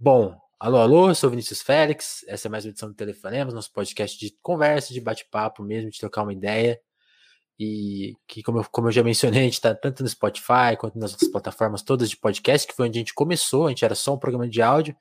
[0.00, 4.16] Bom, alô, alô, sou Vinícius Félix, essa é mais uma edição do Telefonemas, nosso podcast
[4.16, 6.80] de conversa, de bate-papo mesmo, de trocar uma ideia.
[7.58, 10.96] E que, como eu, como eu já mencionei, a gente está tanto no Spotify quanto
[11.00, 13.96] nas outras plataformas todas de podcast, que foi onde a gente começou, a gente era
[13.96, 14.96] só um programa de áudio.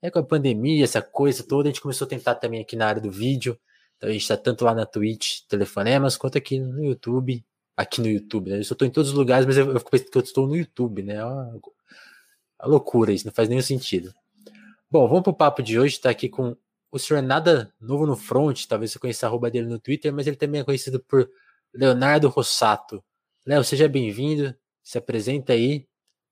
[0.00, 2.86] Aí com a pandemia, essa coisa toda, a gente começou a tentar também aqui na
[2.86, 3.58] área do vídeo.
[3.96, 7.44] Então a gente está tanto lá na Twitch, Telefonemas, quanto aqui no YouTube.
[7.76, 8.58] Aqui no YouTube, né?
[8.58, 10.56] Eu estou em todos os lugares, mas eu, eu fico pensando que eu estou no
[10.56, 11.16] YouTube, né?
[11.16, 11.60] É uma,
[12.60, 14.14] uma loucura isso, não faz nenhum sentido.
[14.90, 15.96] Bom, vamos pro papo de hoje.
[15.96, 16.56] Está aqui com
[16.90, 20.26] o senhor nada novo no front, talvez você conheça a arroba dele no Twitter, mas
[20.26, 21.28] ele também é conhecido por
[21.74, 23.04] Leonardo Rossato.
[23.46, 24.54] Léo, seja bem-vindo.
[24.82, 25.86] Se apresenta aí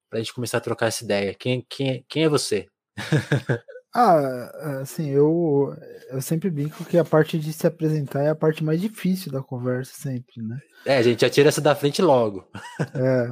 [0.08, 1.34] para a gente começar a trocar essa ideia.
[1.34, 2.66] Quem, quem, quem é você?
[3.94, 5.76] ah, assim, eu,
[6.08, 9.42] eu sempre brinco que a parte de se apresentar é a parte mais difícil da
[9.42, 10.58] conversa, sempre, né?
[10.86, 12.48] É, a gente já tira essa da frente logo.
[12.94, 13.28] é.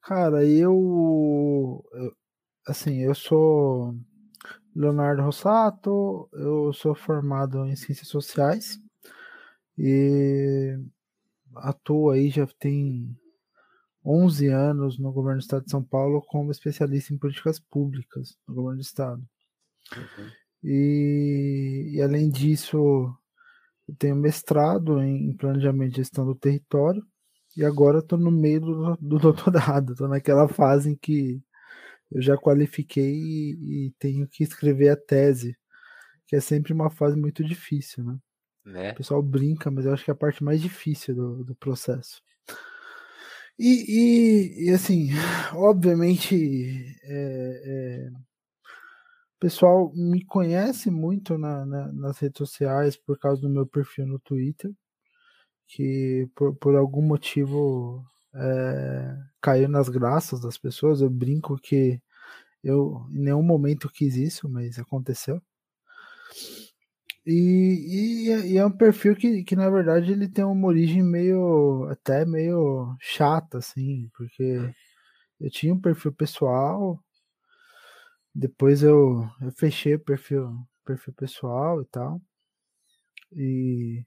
[0.00, 2.12] Cara, eu, eu
[2.66, 3.94] assim, eu sou
[4.74, 8.80] Leonardo Rossato, eu sou formado em Ciências Sociais
[9.78, 10.76] e
[11.56, 13.16] atuo aí já tem
[14.04, 18.54] 11 anos no governo do estado de São Paulo como especialista em políticas públicas no
[18.54, 19.22] governo do estado.
[19.96, 20.30] Uhum.
[20.64, 22.76] E, e, além disso,
[23.88, 27.06] eu tenho mestrado em planejamento e gestão do território
[27.56, 31.40] e agora estou no meio do, do doutorado, estou naquela fase em que
[32.14, 35.56] eu já qualifiquei e, e, tenho que escrever a tese,
[36.28, 38.18] que é sempre uma fase muito difícil, né?
[38.64, 38.92] né?
[38.92, 42.22] O pessoal brinca, mas eu acho que é a parte mais difícil do, do processo.
[43.58, 45.08] E, e, e, assim,
[45.54, 46.36] obviamente,
[47.02, 53.50] é, é, o pessoal me conhece muito na, na, nas redes sociais por causa do
[53.50, 54.72] meu perfil no Twitter,
[55.66, 58.04] que por, por algum motivo
[58.34, 61.00] é, caiu nas graças das pessoas.
[61.00, 62.00] Eu brinco que
[62.62, 65.40] eu em nenhum momento quis isso, mas aconteceu.
[67.26, 71.84] E, e, e, é um perfil que, que, na verdade, ele tem uma origem meio,
[71.90, 74.74] até meio chata, assim, porque
[75.40, 77.02] eu tinha um perfil pessoal,
[78.34, 80.50] depois eu, eu fechei o perfil,
[80.84, 82.20] perfil pessoal e tal,
[83.32, 84.04] e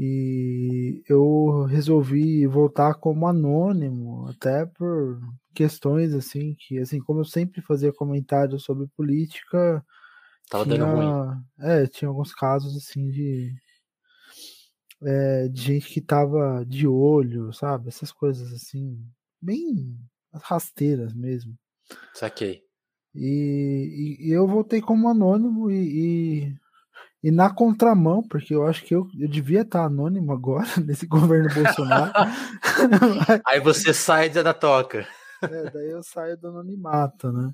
[0.00, 5.20] e eu resolvi voltar como anônimo, até por
[5.52, 9.84] questões assim, que assim, como eu sempre fazia comentários sobre política,
[10.48, 11.42] Tava tinha, dando ruim.
[11.58, 13.52] É, tinha alguns casos assim de
[15.02, 17.88] é, de gente que tava de olho, sabe?
[17.88, 19.04] Essas coisas assim,
[19.42, 19.98] bem
[20.32, 21.58] rasteiras mesmo.
[22.14, 22.62] Saquei.
[23.12, 26.56] E, e, e eu voltei como anônimo e, e
[27.22, 31.52] e na contramão, porque eu acho que eu, eu devia estar anônimo agora nesse governo
[31.52, 32.12] Bolsonaro.
[33.46, 35.06] Aí você sai da toca.
[35.42, 37.52] É, daí eu saio do anonimato, né?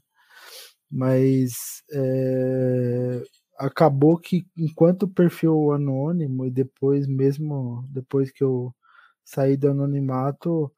[0.91, 3.22] Mas é,
[3.58, 8.75] acabou que enquanto o perfil anônimo e depois mesmo depois que eu
[9.25, 10.72] saí do anonimato,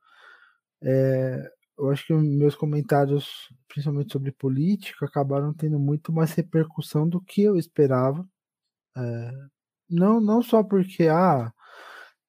[0.83, 7.21] é, eu acho que meus comentários, principalmente sobre política, acabaram tendo muito mais repercussão do
[7.21, 8.27] que eu esperava.
[8.97, 9.33] É,
[9.91, 11.53] não, não só porque ah,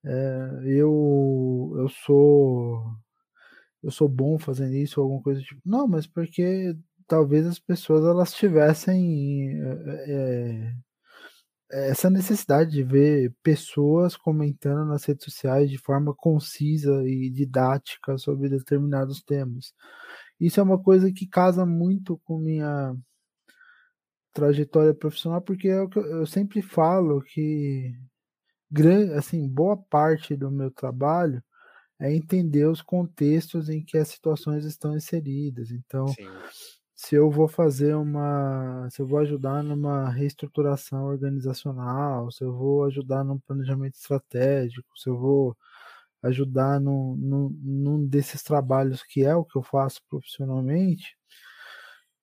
[0.05, 2.83] é, eu, eu sou
[3.83, 5.61] eu sou bom fazendo isso ou alguma coisa tipo.
[5.65, 6.75] Não, mas porque
[7.07, 9.51] talvez as pessoas elas tivessem
[10.07, 10.73] é,
[11.71, 18.49] essa necessidade de ver pessoas comentando nas redes sociais de forma concisa e didática sobre
[18.49, 19.73] determinados temas.
[20.39, 22.95] Isso é uma coisa que casa muito com minha
[24.33, 27.93] trajetória profissional, porque é o que eu sempre falo que
[29.17, 31.43] assim, boa parte do meu trabalho
[31.99, 35.71] é entender os contextos em que as situações estão inseridas.
[35.71, 36.27] Então, Sim.
[36.95, 42.85] se eu vou fazer uma, se eu vou ajudar numa reestruturação organizacional, se eu vou
[42.85, 45.57] ajudar num planejamento estratégico, se eu vou
[46.23, 51.17] ajudar num, num, num desses trabalhos que é o que eu faço profissionalmente,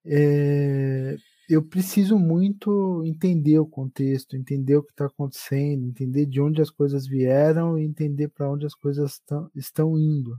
[0.07, 1.17] é,
[1.49, 6.71] eu preciso muito entender o contexto, entender o que está acontecendo, entender de onde as
[6.71, 10.39] coisas vieram e entender para onde as coisas tão, estão indo.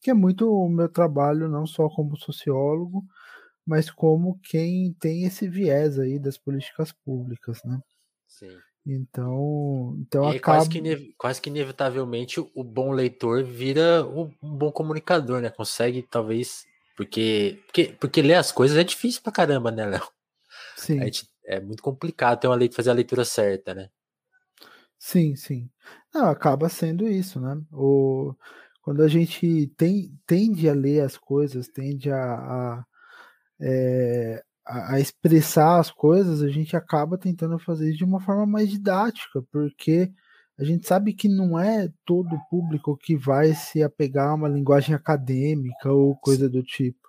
[0.00, 3.04] Que é muito o meu trabalho, não só como sociólogo,
[3.64, 7.80] mas como quem tem esse viés aí das políticas públicas, né?
[8.26, 8.56] Sim.
[8.84, 10.58] Então, então e acaba...
[10.58, 15.50] quase, que, quase que inevitavelmente o bom leitor vira um bom comunicador, né?
[15.50, 16.66] Consegue, talvez,
[16.96, 20.02] porque, porque, porque ler as coisas é difícil pra caramba, né, Léo?
[20.82, 21.00] Sim.
[21.00, 23.88] A gente, é muito complicado ter uma lei, fazer a leitura certa, né?
[24.98, 25.70] Sim, sim.
[26.12, 27.60] Não, acaba sendo isso, né?
[27.72, 28.34] O,
[28.82, 32.84] quando a gente tem, tende a ler as coisas, tende a, a,
[33.60, 38.68] é, a, expressar as coisas, a gente acaba tentando fazer isso de uma forma mais
[38.68, 40.12] didática, porque
[40.58, 44.94] a gente sabe que não é todo público que vai se apegar a uma linguagem
[44.96, 47.01] acadêmica ou coisa do tipo.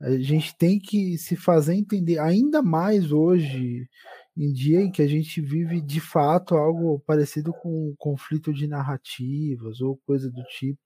[0.00, 3.88] A gente tem que se fazer entender, ainda mais hoje
[4.36, 8.66] em dia em que a gente vive de fato algo parecido com um conflito de
[8.66, 10.80] narrativas ou coisa do tipo,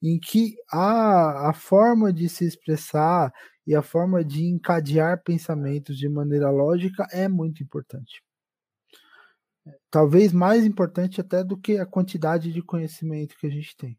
[0.00, 3.32] em que a, a forma de se expressar
[3.66, 8.22] e a forma de encadear pensamentos de maneira lógica é muito importante.
[9.90, 13.98] Talvez mais importante até do que a quantidade de conhecimento que a gente tem.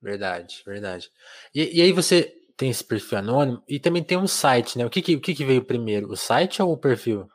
[0.00, 1.10] Verdade, verdade.
[1.54, 4.84] E, e aí você tem esse perfil anônimo e também tem um site, né?
[4.84, 7.28] O que, que, o que, que veio primeiro, o site ou o perfil?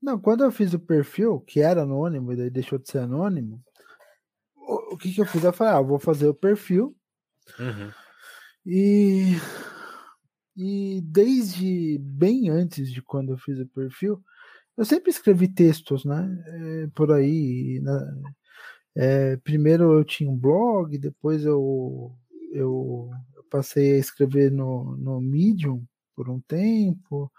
[0.00, 3.60] Não, quando eu fiz o perfil, que era anônimo e daí deixou de ser anônimo,
[4.56, 5.42] o, o que, que eu fiz?
[5.42, 6.96] Eu falei, ah, vou fazer o perfil.
[7.58, 7.90] Uhum.
[8.64, 9.34] E,
[10.56, 14.22] e desde bem antes de quando eu fiz o perfil,
[14.76, 16.24] eu sempre escrevi textos, né?
[16.46, 17.80] É, por aí.
[17.82, 18.22] Né?
[18.96, 22.12] É, primeiro eu tinha um blog, depois eu,
[22.52, 23.10] eu, eu
[23.48, 25.84] passei a escrever no, no Medium
[26.14, 27.30] por um tempo.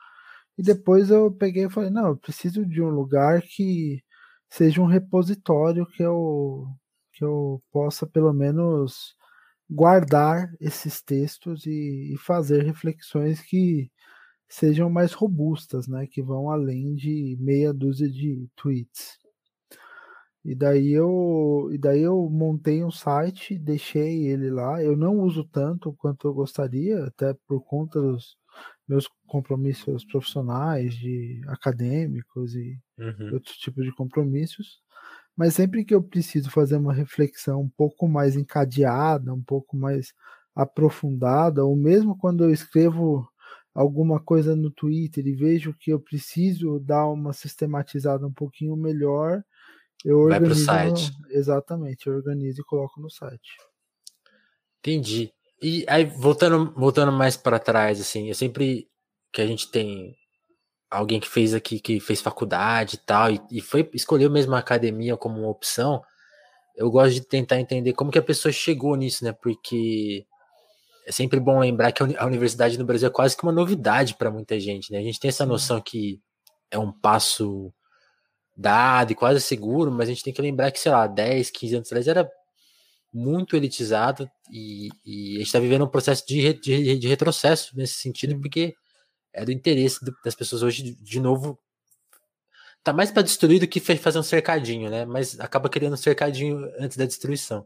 [0.58, 4.04] E depois eu peguei e falei, não, eu preciso de um lugar que
[4.50, 6.68] seja um repositório que eu,
[7.14, 9.16] que eu possa pelo menos
[9.70, 13.92] guardar esses textos e, e fazer reflexões que
[14.50, 19.20] sejam mais robustas, né, que vão além de meia dúzia de tweets.
[20.50, 24.84] E daí eu, e daí eu montei um site, deixei ele lá.
[24.84, 28.36] Eu não uso tanto quanto eu gostaria, até por conta dos,
[28.88, 33.34] meus compromissos profissionais, de acadêmicos e uhum.
[33.34, 34.80] outros tipos de compromissos.
[35.38, 40.14] Mas sempre que eu preciso fazer uma reflexão um pouco mais encadeada, um pouco mais
[40.56, 43.30] aprofundada, ou mesmo quando eu escrevo
[43.74, 49.44] alguma coisa no Twitter e vejo que eu preciso dar uma sistematizada um pouquinho melhor,
[50.04, 50.40] eu Vai.
[50.40, 51.12] Vai pro site.
[51.30, 53.58] Exatamente, eu organizo e coloco no site.
[54.80, 55.32] Entendi.
[55.62, 58.88] E aí, voltando, voltando mais para trás, assim, eu sempre
[59.32, 60.16] que a gente tem
[60.90, 64.60] alguém que fez aqui, que fez faculdade e tal, e, e foi escolheu mesmo a
[64.60, 66.02] academia como uma opção,
[66.76, 69.34] eu gosto de tentar entender como que a pessoa chegou nisso, né?
[69.34, 70.26] Porque
[71.06, 74.32] é sempre bom lembrar que a universidade no Brasil é quase que uma novidade para
[74.32, 75.00] muita gente, né?
[75.00, 76.22] A gente tem essa noção que
[76.72, 77.74] é um passo
[78.60, 81.76] dado e quase seguro, mas a gente tem que lembrar que, sei lá, 10, 15
[81.76, 82.30] anos atrás era
[83.12, 87.94] muito elitizado e, e a gente está vivendo um processo de, de, de, retrocesso nesse
[87.94, 88.76] sentido, porque
[89.34, 91.58] é do interesse das pessoas hoje, de, de novo,
[92.84, 95.06] tá mais para destruir do que fazer um cercadinho, né?
[95.06, 97.66] Mas acaba criando um cercadinho antes da destruição.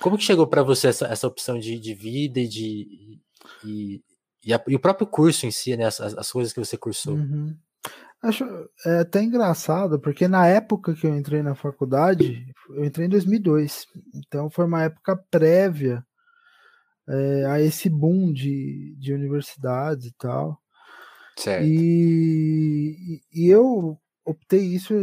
[0.00, 3.20] Como que chegou para você essa, essa opção de, de vida e de
[3.64, 4.02] e,
[4.44, 5.86] e, a, e, o próprio curso em si, né?
[5.86, 7.14] As, as coisas que você cursou.
[7.14, 7.56] Uhum.
[8.22, 8.44] Acho
[8.86, 13.88] é até engraçado, porque na época que eu entrei na faculdade, eu entrei em 2002,
[14.14, 16.06] então foi uma época prévia
[17.08, 20.56] é, a esse boom de, de universidades e tal.
[21.36, 21.64] Certo.
[21.66, 24.94] E, e eu optei isso,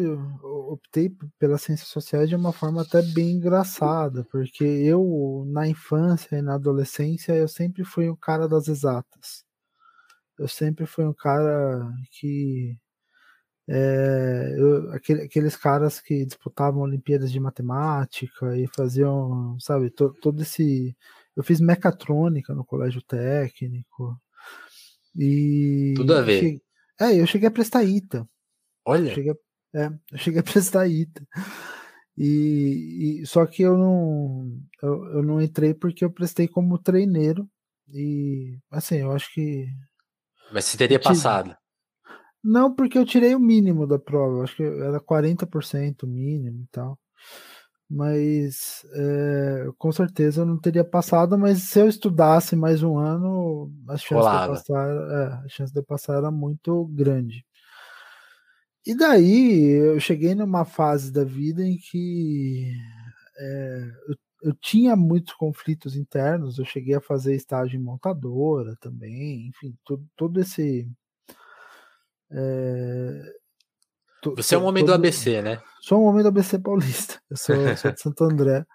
[0.70, 6.42] optei pelas ciências sociais de uma forma até bem engraçada, porque eu, na infância e
[6.42, 9.44] na adolescência, eu sempre fui o cara das exatas.
[10.38, 12.78] Eu sempre fui um cara que
[13.72, 20.42] é, eu, aquele, aqueles caras que disputavam Olimpíadas de Matemática e faziam, sabe, to, todo
[20.42, 20.98] esse.
[21.36, 24.20] Eu fiz mecatrônica no colégio técnico.
[25.16, 25.94] E.
[25.96, 26.40] Tudo a ver.
[26.40, 26.62] Cheguei,
[27.00, 28.28] é, eu cheguei a prestar ITA.
[28.84, 29.10] Olha.
[29.10, 29.34] Eu cheguei,
[29.76, 31.28] é, eu cheguei a prestar ITA.
[32.18, 37.48] E, e, só que eu não eu, eu não entrei porque eu prestei como treineiro
[37.88, 39.68] e assim eu acho que
[40.52, 41.56] mas você teria passado
[42.44, 44.44] não, porque eu tirei o mínimo da prova.
[44.44, 46.98] Acho que era 40% o mínimo e tal.
[47.90, 53.72] Mas é, com certeza eu não teria passado, mas se eu estudasse mais um ano,
[53.90, 57.44] a chance, de passar, é, a chance de passar era muito grande.
[58.86, 62.72] E daí eu cheguei numa fase da vida em que
[63.40, 69.48] é, eu, eu, tinha muitos conflitos internos, eu cheguei a fazer estágio em montadora também,
[69.48, 70.88] enfim, todo, todo esse
[72.32, 73.34] é,
[74.36, 75.62] Você é um homem do ABC, né?
[75.82, 77.22] Sou um homem do ABC paulista.
[77.30, 78.66] Eu sou, sou de Santo André.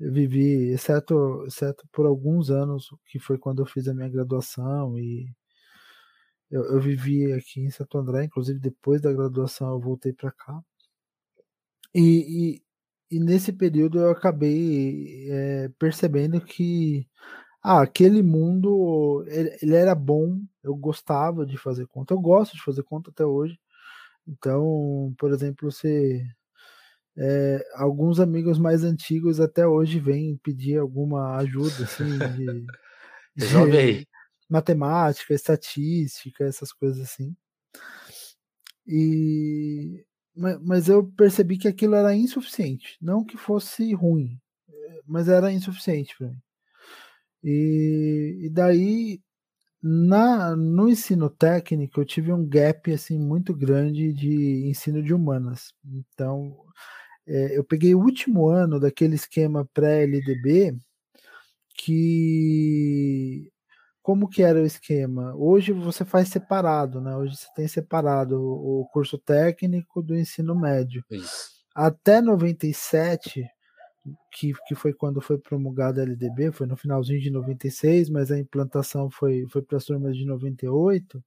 [0.00, 4.96] Eu vivi, exceto, exceto por alguns anos, que foi quando eu fiz a minha graduação
[4.96, 5.26] e
[6.50, 10.60] eu, eu vivi aqui em Santo André, inclusive depois da graduação eu voltei para cá.
[11.94, 12.60] E,
[13.10, 17.06] e, e, nesse período eu acabei é, percebendo que
[17.62, 22.62] ah, aquele mundo ele, ele, era bom, eu gostava de fazer conta, eu gosto de
[22.62, 23.58] fazer conta até hoje.
[24.26, 26.24] Então, por exemplo, você
[27.16, 32.66] é, alguns amigos mais antigos até hoje vêm pedir alguma ajuda assim, de,
[34.04, 34.06] de
[34.48, 37.36] matemática, estatística, essas coisas assim.
[38.86, 40.04] E
[40.62, 44.40] mas eu percebi que aquilo era insuficiente, não que fosse ruim,
[45.04, 46.40] mas era insuficiente para mim.
[47.42, 49.20] E, e daí
[49.82, 55.72] na no ensino técnico eu tive um gap assim muito grande de ensino de humanas.
[55.84, 56.56] Então
[57.26, 60.76] é, eu peguei o último ano daquele esquema pré-LDB
[61.76, 63.50] que
[64.02, 65.34] como que era o esquema?
[65.36, 67.14] Hoje você faz separado, né?
[67.14, 71.04] Hoje você tem separado o curso técnico do ensino médio.
[71.10, 71.50] Isso.
[71.74, 73.46] Até 97,
[74.32, 78.38] que, que foi quando foi promulgada a LDB, foi no finalzinho de 96, mas a
[78.38, 81.22] implantação foi, foi para as turmas de 98,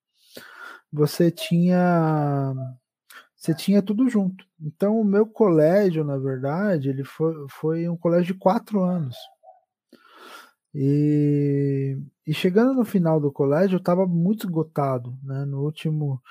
[0.91, 2.53] você tinha
[3.35, 4.45] você tinha tudo junto.
[4.61, 9.15] Então o meu colégio, na verdade, ele foi, foi um colégio de quatro anos.
[10.73, 15.43] E, e chegando no final do colégio, eu estava muito esgotado, né?
[15.45, 16.21] No último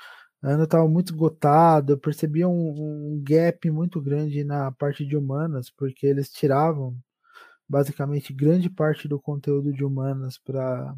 [0.41, 5.15] ano eu estava muito esgotado, eu percebia um, um, gap muito grande na parte de
[5.15, 6.97] humanas, porque eles tiravam
[7.69, 10.95] basicamente grande parte do conteúdo de humanas para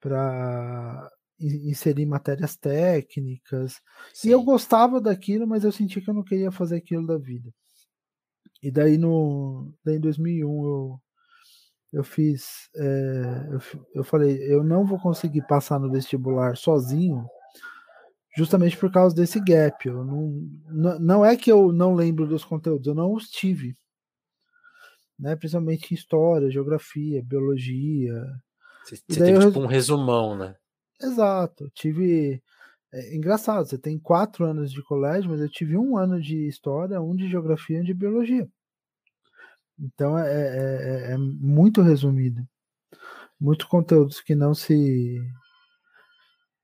[0.00, 3.80] para inserir matérias técnicas.
[4.12, 4.28] Sim.
[4.28, 7.50] E eu gostava daquilo, mas eu sentia que eu não queria fazer aquilo da vida.
[8.62, 11.00] E daí no daí em 2001 eu
[11.94, 13.60] eu fiz, é, eu,
[13.94, 17.24] eu falei, eu não vou conseguir passar no vestibular sozinho,
[18.36, 19.86] justamente por causa desse gap.
[19.86, 23.76] Eu não, não é que eu não lembro dos conteúdos, eu não os tive.
[25.18, 25.36] Né?
[25.36, 28.14] Principalmente história, geografia, biologia.
[28.84, 29.46] Você, você teve eu...
[29.48, 30.56] tipo um resumão, né?
[31.00, 31.70] Exato.
[31.74, 32.42] Tive.
[32.92, 37.00] É engraçado, você tem quatro anos de colégio, mas eu tive um ano de história,
[37.00, 38.48] um de geografia e um de biologia.
[39.78, 42.46] Então é, é, é, é muito resumido.
[43.40, 45.20] Muitos conteúdos que não se.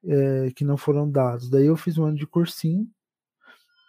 [0.04, 1.50] É, que não foram dados.
[1.50, 2.88] Daí eu fiz um ano de cursinho.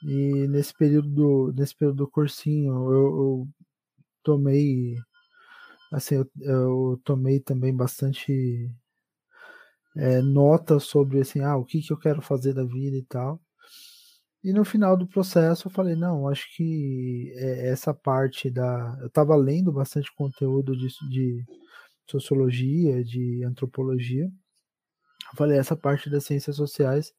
[0.03, 3.47] E nesse período do, nesse período do cursinho eu, eu
[4.23, 4.95] tomei.
[5.91, 8.71] Assim, eu, eu, tomei também bastante
[9.95, 13.41] é, nota sobre assim, ah, o que, que eu quero fazer da vida e tal.
[14.43, 18.97] E no final do processo eu falei, não, acho que é, essa parte da.
[19.01, 21.45] Eu estava lendo bastante conteúdo de, de
[22.09, 24.31] sociologia, de antropologia.
[25.31, 27.13] Eu falei, essa parte das ciências sociais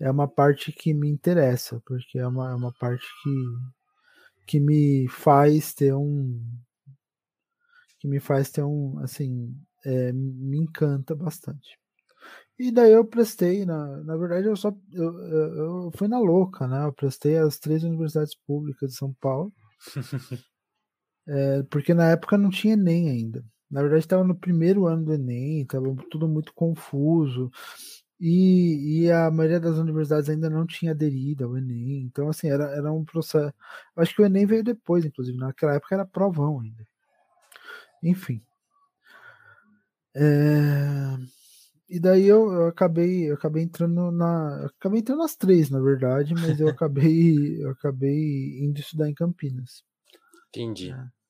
[0.00, 3.30] é uma parte que me interessa, porque é uma, é uma parte que,
[4.46, 6.40] que me faz ter um.
[8.00, 8.98] que me faz ter um.
[9.00, 9.54] assim.
[9.84, 11.78] É, me encanta bastante.
[12.58, 16.66] E daí eu prestei, na, na verdade eu só eu, eu, eu fui na louca,
[16.66, 16.84] né?
[16.86, 19.52] Eu prestei as três universidades públicas de São Paulo.
[21.28, 23.44] é, porque na época não tinha Enem ainda.
[23.74, 27.50] Na verdade estava no primeiro ano do Enem, estava tudo muito confuso.
[28.20, 32.02] E, e, a maioria das universidades ainda não tinha aderido ao Enem.
[32.02, 33.52] Então, assim, era, era um processo.
[33.96, 35.36] Acho que o Enem veio depois, inclusive.
[35.36, 36.86] Naquela época era provão ainda.
[38.00, 38.40] Enfim.
[40.14, 41.16] É...
[41.88, 46.32] E daí eu, eu, acabei, eu acabei entrando na, acabei entrando nas três, na verdade,
[46.32, 49.82] mas eu acabei, eu acabei indo estudar em Campinas.
[50.48, 50.92] Entendi.
[50.92, 51.23] É.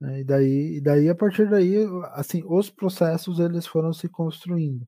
[0.00, 1.74] E daí, e daí a partir daí,
[2.12, 4.86] assim, os processos eles foram se construindo.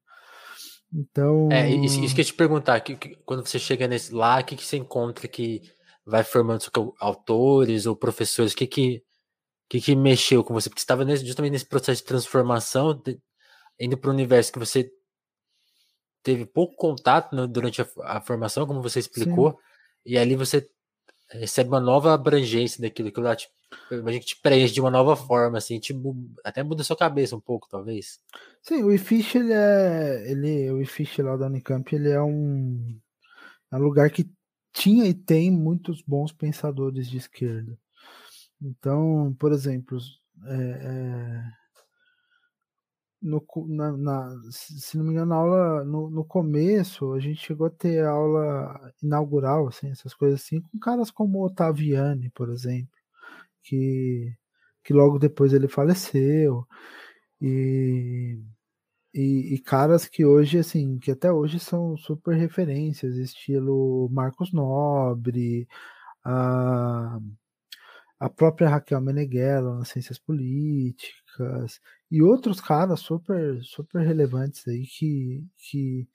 [0.92, 1.48] Então.
[1.50, 4.44] É, isso, isso que eu te perguntar, que, que, quando você chega nesse lá, o
[4.44, 5.62] que, que você encontra que
[6.04, 6.64] vai formando
[7.00, 8.52] autores ou professores?
[8.52, 9.02] O que que,
[9.68, 10.68] que, que mexeu com você?
[10.68, 13.18] Porque você estava justamente nesse processo de transformação, de,
[13.78, 14.90] indo para o universo que você
[16.22, 19.56] teve pouco contato no, durante a, a, formação, como você explicou, Sim.
[20.06, 20.68] e ali você
[21.30, 23.48] recebe uma nova abrangência daquilo que lá te,
[23.90, 25.94] imagino que te preenche de uma nova forma, assim, te,
[26.44, 28.20] até muda a sua cabeça um pouco, talvez.
[28.62, 30.30] Sim, o IFISH, ele é.
[30.30, 32.98] Ele, o IFISH lá da Unicamp, ele é um,
[33.72, 34.30] é um lugar que
[34.72, 37.78] tinha e tem muitos bons pensadores de esquerda.
[38.62, 39.98] Então, por exemplo,
[40.46, 41.60] é, é
[43.22, 47.66] no, na, na, se não me engano, na aula, no, no começo, a gente chegou
[47.66, 52.99] a ter aula inaugural, assim, essas coisas assim, com caras como Otaviani, por exemplo,
[53.62, 54.32] que,
[54.84, 56.66] que logo depois ele faleceu,
[57.40, 58.38] e,
[59.14, 65.68] e, e, caras que hoje, assim, que até hoje são super referências, estilo Marcos Nobre,
[66.24, 67.18] a
[68.20, 75.42] a própria Raquel Meneghello nas ciências políticas e outros caras super super relevantes aí que
[75.56, 76.08] que,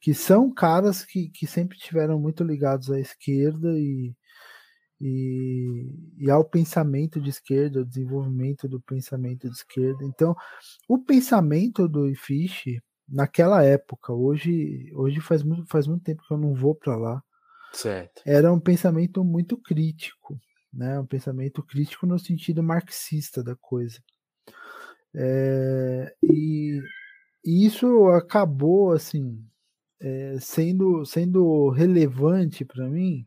[0.00, 4.14] que são caras que, que sempre tiveram muito ligados à esquerda e,
[5.04, 10.04] e, e ao pensamento de esquerda, ao desenvolvimento do pensamento de esquerda.
[10.04, 10.36] Então,
[10.88, 16.38] o pensamento do Fish naquela época, hoje, hoje faz muito, faz muito tempo que eu
[16.38, 17.22] não vou para lá.
[17.72, 18.22] Certo.
[18.24, 20.38] Era um pensamento muito crítico,
[20.72, 21.00] né?
[21.00, 23.98] Um pensamento crítico no sentido marxista da coisa.
[25.14, 26.80] É, e,
[27.44, 29.44] e, isso acabou assim
[30.00, 33.26] é, sendo sendo relevante para mim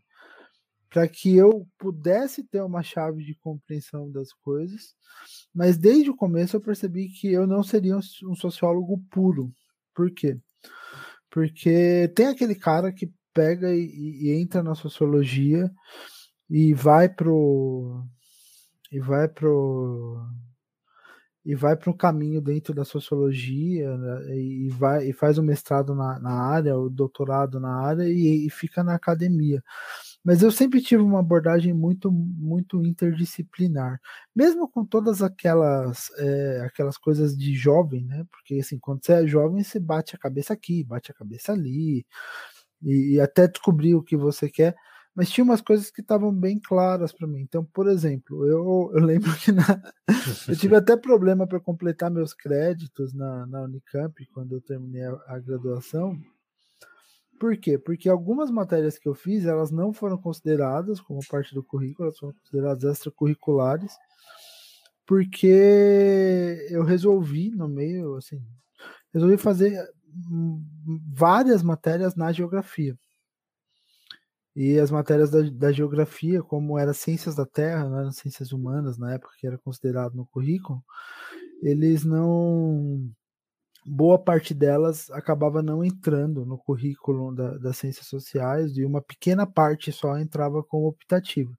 [0.95, 4.95] para que eu pudesse ter uma chave de compreensão das coisas,
[5.53, 9.53] mas desde o começo eu percebi que eu não seria um sociólogo puro.
[9.93, 10.39] Por quê?
[11.29, 13.89] Porque tem aquele cara que pega e,
[14.21, 15.69] e entra na sociologia
[16.49, 18.01] e vai pro
[18.89, 20.25] e vai pro
[21.45, 25.93] e vai para um caminho dentro da sociologia né, e vai e faz o mestrado
[25.93, 29.61] na, na área, o doutorado na área e, e, fica na academia.
[30.25, 34.01] Mas eu sempre tive uma abordagem muito muito interdisciplinar,
[34.36, 38.25] mesmo com todas aquelas é, aquelas coisas de jovem, né?
[38.32, 42.05] Porque assim, quando você é jovem, você bate a cabeça aqui, bate a cabeça ali
[42.82, 44.75] e, e até descobrir o que você quer
[45.15, 47.39] mas tinha umas coisas que estavam bem claras para mim.
[47.39, 49.82] Então, por exemplo, eu, eu lembro que na,
[50.50, 55.17] eu tive até problema para completar meus créditos na, na Unicamp quando eu terminei a,
[55.27, 56.20] a, graduação.
[57.39, 57.77] Por quê?
[57.77, 62.18] Porque algumas matérias que eu fiz, elas não foram consideradas como parte do currículo, elas
[62.18, 63.94] foram consideradas extracurriculares,
[65.06, 68.42] porque eu resolvi, no meio, assim,
[69.13, 69.77] resolvi fazer
[70.32, 70.63] hum,
[71.13, 72.98] várias matérias na geografia.
[74.56, 78.98] E as matérias da, da geografia, como era ciências da Terra, não eram ciências humanas
[78.98, 80.82] na época que era considerado no currículo,
[81.62, 83.10] eles não.
[83.86, 89.45] Boa parte delas acabava não entrando no currículo da, das ciências sociais e uma pequena
[89.45, 91.56] parte só entrava como optativa.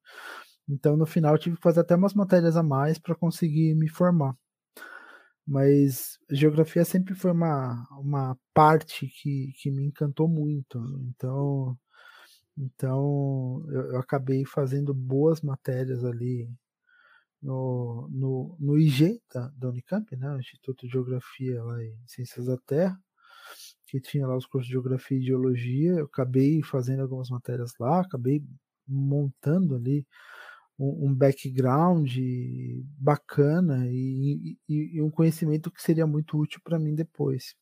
[0.68, 4.36] Então, no final, tive que fazer até umas matérias a mais para conseguir me formar.
[5.46, 10.78] Mas geografia sempre foi uma, uma parte que, que me encantou muito.
[11.08, 11.78] Então,
[12.58, 16.48] então, eu, eu, acabei fazendo boas matérias ali
[17.42, 20.30] no, no, no IG da, da Unicamp, né?
[20.34, 22.98] O Instituto de Geografia lá em Ciências da Terra,
[23.86, 25.92] que tinha lá os cursos de Geografia e Geologia.
[25.92, 28.42] Eu acabei fazendo algumas matérias lá, acabei
[28.86, 30.06] montando ali
[30.78, 32.10] um, um background
[32.98, 37.54] bacana e, e, e um conhecimento que seria muito útil para mim depois.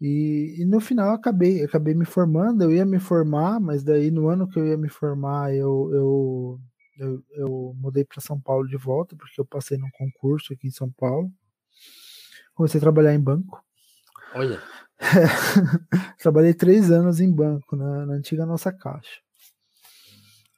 [0.00, 4.28] E, e, no final acabei, acabei me formando, eu ia me formar, mas daí no
[4.28, 6.60] ano que eu ia me formar, eu, eu,
[6.96, 10.70] eu, eu mudei para São Paulo de volta, porque eu passei num concurso aqui em
[10.70, 11.32] São Paulo.
[12.54, 13.62] Comecei a trabalhar em banco.
[14.34, 14.62] Olha.
[16.18, 19.20] Trabalhei três anos em banco, na, na antiga nossa caixa.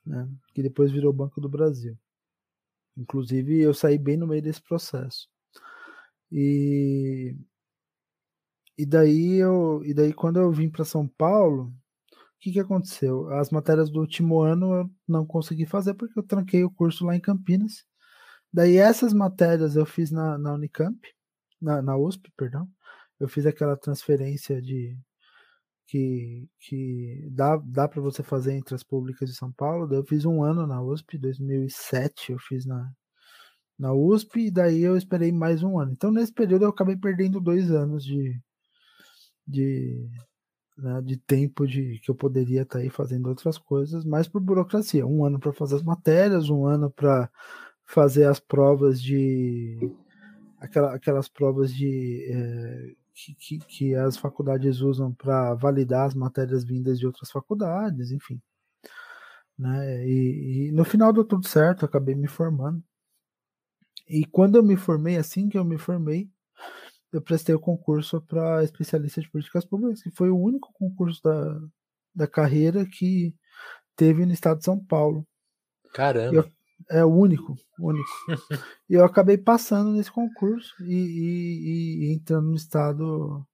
[0.07, 1.99] Né, que depois virou Banco do Brasil.
[2.97, 5.29] Inclusive, eu saí bem no meio desse processo.
[6.31, 7.37] E
[8.77, 11.75] e daí eu, e daí quando eu vim para São Paulo,
[12.41, 13.29] que, que aconteceu?
[13.35, 17.17] As matérias do último ano eu não consegui fazer porque eu tranquei o curso lá
[17.17, 17.85] em Campinas.
[18.53, 20.99] Daí essas matérias eu fiz na, na Unicamp,
[21.61, 22.69] na, na USP, perdão.
[23.21, 24.99] Eu fiz aquela transferência de
[25.87, 29.87] que, que dá, dá para você fazer entre as públicas de São Paulo.
[29.89, 32.93] Daí eu fiz um ano na USP, 2007 eu fiz na,
[33.79, 35.93] na USP, e daí eu esperei mais um ano.
[35.93, 38.41] Então nesse período eu acabei perdendo dois anos de,
[39.47, 40.09] de,
[40.79, 44.41] né, de tempo de que eu poderia estar tá aí fazendo outras coisas, mas por
[44.41, 45.07] burocracia.
[45.07, 47.29] Um ano para fazer as matérias, um ano para
[47.85, 49.91] fazer as provas de
[50.61, 56.65] aquela, aquelas provas de é, que, que, que, as faculdades usam para validar as matérias
[56.65, 58.41] vindas de outras faculdades, enfim.
[59.59, 60.07] Né?
[60.07, 62.83] E, e, no final deu tudo certo, acabei me formando.
[64.09, 66.31] E quando eu me formei, assim que eu me formei,
[67.13, 71.61] eu prestei o concurso para especialista de políticas públicas, que foi o único concurso da,
[72.15, 73.35] da carreira que
[73.97, 75.27] teve no estado de São Paulo.
[75.93, 76.37] Caramba!
[76.37, 76.51] Eu,
[76.91, 78.09] é o único, único.
[78.89, 83.45] e eu acabei passando nesse concurso e, e, e entrando no estado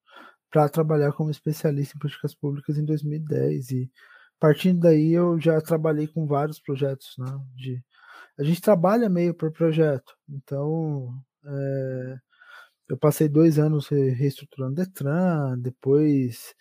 [0.51, 3.90] para trabalhar como especialista em políticas públicas em 2010 e
[4.38, 7.27] partindo daí eu já trabalhei com vários projetos, né?
[7.57, 7.83] De
[8.38, 11.14] a gente trabalha meio por projeto, então
[11.45, 12.19] é,
[12.88, 16.55] eu passei dois anos reestruturando o Detran, depois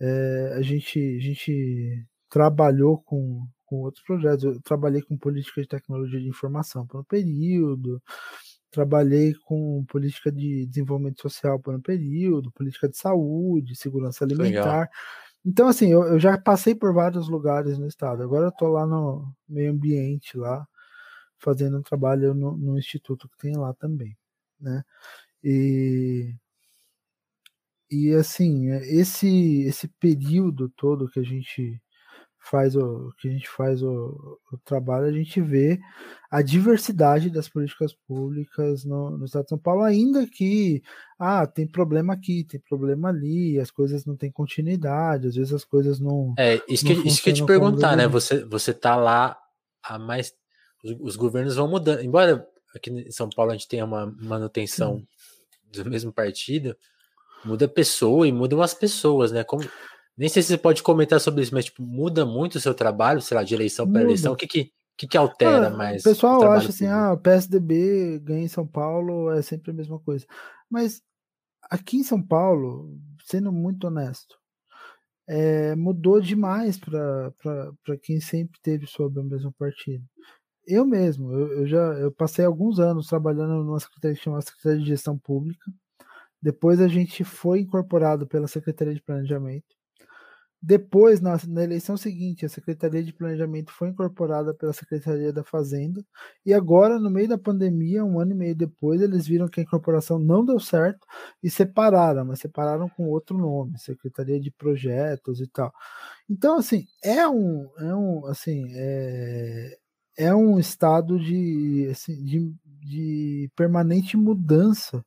[0.00, 4.44] é, a, gente, a gente trabalhou com, com outros projetos.
[4.44, 8.02] Eu trabalhei com política de tecnologia de informação por um período,
[8.70, 14.80] trabalhei com política de desenvolvimento social por um período, política de saúde, segurança alimentar.
[14.80, 14.88] Legal.
[15.44, 18.22] Então, assim, eu, eu, já passei por vários lugares no estado.
[18.22, 20.66] Agora eu estou lá no meio ambiente, lá,
[21.38, 24.16] fazendo um trabalho no, no instituto que tem lá também,
[24.60, 24.84] né?
[25.42, 26.34] E
[27.90, 31.80] e assim, esse esse período todo que a gente
[32.50, 35.78] faz o que a gente faz o, o trabalho, a gente vê
[36.30, 40.82] a diversidade das políticas públicas no, no estado de São Paulo, ainda que
[41.18, 45.64] ah, tem problema aqui, tem problema ali, as coisas não têm continuidade, às vezes as
[45.64, 46.34] coisas não.
[46.38, 48.06] É, isso, que, isso que eu te perguntar, né?
[48.06, 49.36] Você, você tá lá
[49.82, 50.32] há mais.
[50.82, 52.02] Os, os, governos vão mudando.
[52.02, 52.46] Embora
[52.78, 55.04] aqui em São Paulo a gente tenha uma manutenção
[55.72, 55.82] Sim.
[55.82, 56.76] do mesmo partido,
[57.44, 59.44] muda a pessoa e mudam as pessoas, né?
[59.44, 59.68] Como,
[60.16, 63.20] nem sei se você pode comentar sobre isso, mas tipo, muda muito o seu trabalho,
[63.20, 64.32] sei lá, de eleição para eleição.
[64.32, 66.00] O que que, que, que altera ah, mais?
[66.00, 69.74] O pessoal o acha assim, ah, o PSDB ganha em São Paulo, é sempre a
[69.74, 70.26] mesma coisa.
[70.70, 71.00] Mas
[71.70, 74.36] aqui em São Paulo, sendo muito honesto,
[75.28, 80.04] é, mudou demais para quem sempre teve sob o mesmo partido.
[80.70, 84.78] Eu mesmo, eu, eu, já eu passei alguns anos trabalhando numa secretaria que chama Secretaria
[84.80, 85.72] de Gestão Pública.
[86.42, 89.78] Depois a gente foi incorporado pela Secretaria de Planejamento.
[90.60, 96.04] Depois, na, na, eleição seguinte, a Secretaria de Planejamento foi incorporada pela Secretaria da Fazenda.
[96.44, 99.62] E agora, no meio da pandemia, um ano e meio depois, eles viram que a
[99.62, 101.06] incorporação não deu certo
[101.42, 105.72] e separaram, mas separaram com outro nome, Secretaria de Projetos e tal.
[106.28, 109.78] Então, assim, é um, é um, assim, é,
[110.18, 115.04] é um estado de, assim, de, de permanente mudança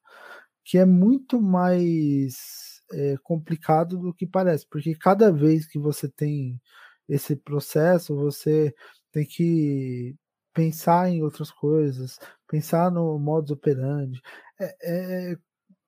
[0.65, 6.61] que é muito mais é, complicado do que parece, porque cada vez que você tem
[7.09, 8.73] esse processo, você
[9.11, 10.15] tem que
[10.53, 14.21] pensar em outras coisas, pensar no modus operandi.
[14.59, 15.37] É, é,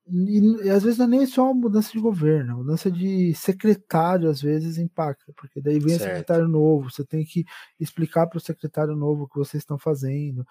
[0.08, 3.34] e, e, às vezes não é nem só uma mudança de governo, a mudança de
[3.34, 6.04] secretário às vezes impacta, porque daí vem certo.
[6.04, 7.46] secretário novo, você tem que
[7.80, 10.46] explicar para o secretário novo o que vocês estão fazendo.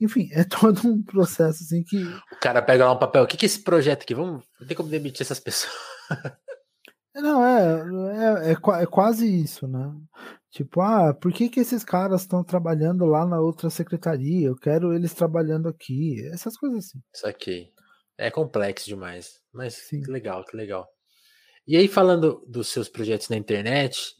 [0.00, 2.02] Enfim, é todo um processo assim que.
[2.04, 3.24] O cara pega lá um papel.
[3.24, 4.14] O que, que é esse projeto aqui?
[4.14, 4.44] Vamos.
[4.60, 5.72] Não tem como demitir essas pessoas.
[7.14, 9.94] Não, é, é, é, é, quase isso, né?
[10.50, 14.48] Tipo, ah, por que, que esses caras estão trabalhando lá na outra secretaria?
[14.48, 16.26] Eu quero eles trabalhando aqui.
[16.32, 17.02] Essas coisas assim.
[17.14, 17.70] Isso aqui.
[18.18, 19.40] É complexo demais.
[19.52, 20.02] Mas Sim.
[20.02, 20.88] que legal, que legal.
[21.66, 24.14] E aí, falando dos seus projetos na internet,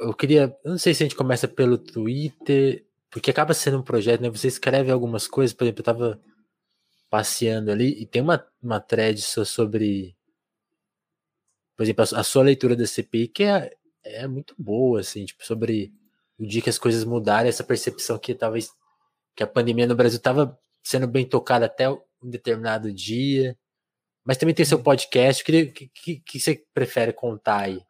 [0.00, 0.56] eu queria.
[0.64, 4.30] Eu não sei se a gente começa pelo Twitter porque acaba sendo um projeto, né?
[4.30, 6.20] Você escreve algumas coisas, por exemplo, eu tava
[7.10, 10.16] passeando ali e tem uma, uma thread sobre,
[11.76, 13.72] por exemplo, a, a sua leitura da CPI que é,
[14.04, 15.92] é muito boa, assim, tipo, sobre
[16.38, 18.70] o dia que as coisas mudaram, essa percepção que talvez
[19.34, 21.86] que a pandemia no Brasil estava sendo bem tocada até
[22.22, 23.56] um determinado dia.
[24.24, 25.42] Mas também tem seu podcast.
[25.42, 27.80] O que, que, que você prefere contar aí?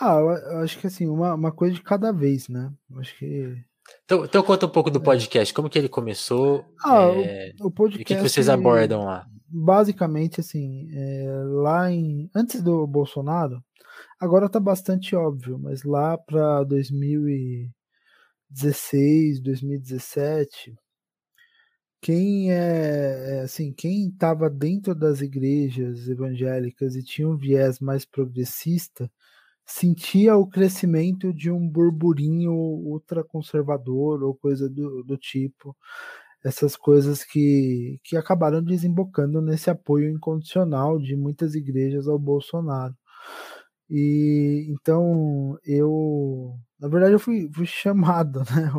[0.00, 2.72] Ah, eu acho que assim, uma, uma coisa de cada vez, né?
[2.90, 3.64] Eu acho que
[4.04, 5.02] então, então conta um pouco do é.
[5.02, 6.64] podcast, como que ele começou?
[6.84, 8.02] Ah, é, o, o, podcast.
[8.02, 9.24] o que, que vocês abordam lá?
[9.46, 11.28] Basicamente, assim, é,
[11.62, 12.30] lá em.
[12.34, 13.62] Antes do Bolsonaro,
[14.18, 20.74] agora tá bastante óbvio, mas lá para 2016, 2017,
[22.04, 28.04] quem é, é assim, quem estava dentro das igrejas evangélicas e tinha um viés mais
[28.04, 29.10] progressista,
[29.64, 35.74] sentia o crescimento de um burburinho ultraconservador ou coisa do, do tipo.
[36.44, 42.94] Essas coisas que, que acabaram desembocando nesse apoio incondicional de muitas igrejas ao Bolsonaro.
[43.88, 48.70] E então eu, na verdade, eu fui, fui chamado, né?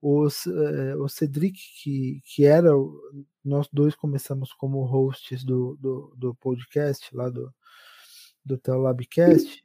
[0.00, 2.70] O, é, o Cedric, que, que era,
[3.44, 7.52] nós dois começamos como hosts do, do, do podcast lá do,
[8.44, 9.64] do Telabcast,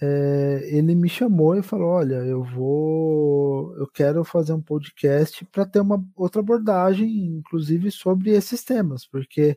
[0.00, 5.64] é, ele me chamou e falou: Olha, eu vou, eu quero fazer um podcast para
[5.64, 9.56] ter uma outra abordagem, inclusive sobre esses temas, porque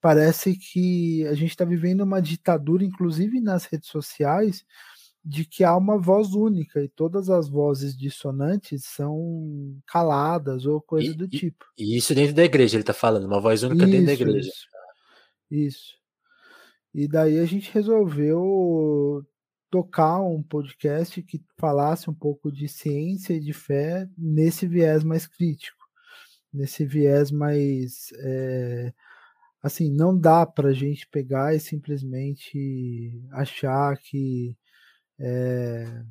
[0.00, 4.64] parece que a gente está vivendo uma ditadura, inclusive nas redes sociais,
[5.28, 11.10] de que há uma voz única e todas as vozes dissonantes são caladas ou coisa
[11.10, 11.64] e, do tipo.
[11.76, 14.48] E, isso dentro da igreja, ele está falando, uma voz única isso, dentro da igreja.
[14.48, 14.66] Isso.
[15.50, 15.94] isso.
[16.94, 19.26] E daí a gente resolveu
[19.68, 25.26] tocar um podcast que falasse um pouco de ciência e de fé nesse viés mais
[25.26, 25.84] crítico,
[26.52, 28.94] nesse viés mais é,
[29.60, 34.56] assim não dá para a gente pegar e simplesmente achar que
[35.18, 36.02] é,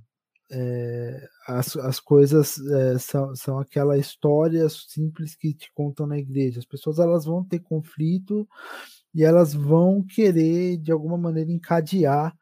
[0.52, 6.60] é, as, as coisas é, são, são aquela história simples que te contam na igreja.
[6.60, 8.48] As pessoas elas vão ter conflito
[9.14, 12.36] e elas vão querer de alguma maneira encadear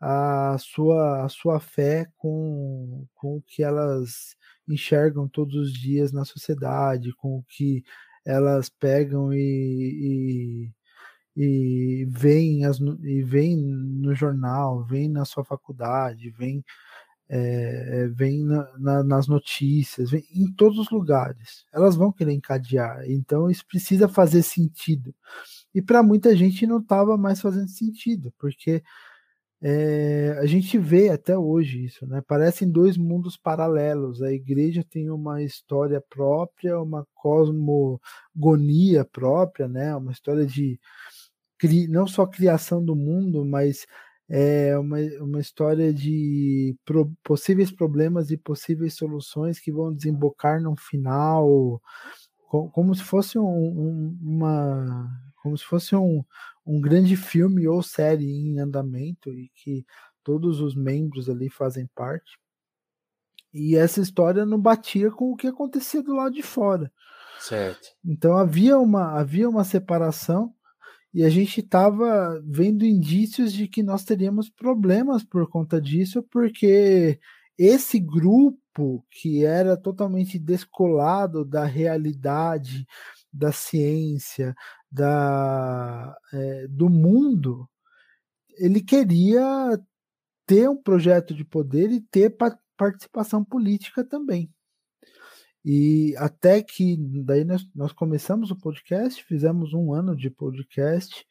[0.00, 4.36] a sua, a sua fé com, com o que elas
[4.68, 7.82] enxergam todos os dias na sociedade, com o que
[8.24, 10.70] elas pegam e, e,
[11.36, 16.64] e veem, as, e veem no jornal, veem na sua faculdade, veem,
[17.28, 21.64] é, veem na, na, nas notícias, veem em todos os lugares.
[21.72, 25.14] Elas vão querer encadear, então isso precisa fazer sentido.
[25.74, 28.82] E para muita gente não estava mais fazendo sentido, porque
[29.66, 32.22] é, a gente vê até hoje isso, né?
[32.28, 34.20] Parecem dois mundos paralelos.
[34.22, 39.96] A igreja tem uma história própria, uma cosmogonia própria, né?
[39.96, 40.78] Uma história de
[41.88, 43.86] não só criação do mundo, mas
[44.28, 50.76] é uma, uma história de pro, possíveis problemas e possíveis soluções que vão desembocar no
[50.76, 51.80] final,
[52.48, 55.10] como, como se fosse um, um, uma
[55.42, 56.24] como se fosse um,
[56.64, 59.84] um grande filme ou série em andamento e que
[60.22, 62.38] todos os membros ali fazem parte.
[63.52, 66.90] E essa história não batia com o que acontecia do lado de fora.
[67.38, 67.88] Certo.
[68.02, 70.54] Então havia uma, havia uma separação
[71.14, 77.20] e a gente estava vendo indícios de que nós teríamos problemas por conta disso, porque
[77.56, 82.84] esse grupo que era totalmente descolado da realidade,
[83.32, 84.54] da ciência,
[84.90, 87.68] da, é, do mundo,
[88.58, 89.80] ele queria
[90.46, 94.52] ter um projeto de poder e ter pa participação política também.
[95.64, 101.26] E até que daí nós, nós começamos o podcast, fizemos um ano de podcast,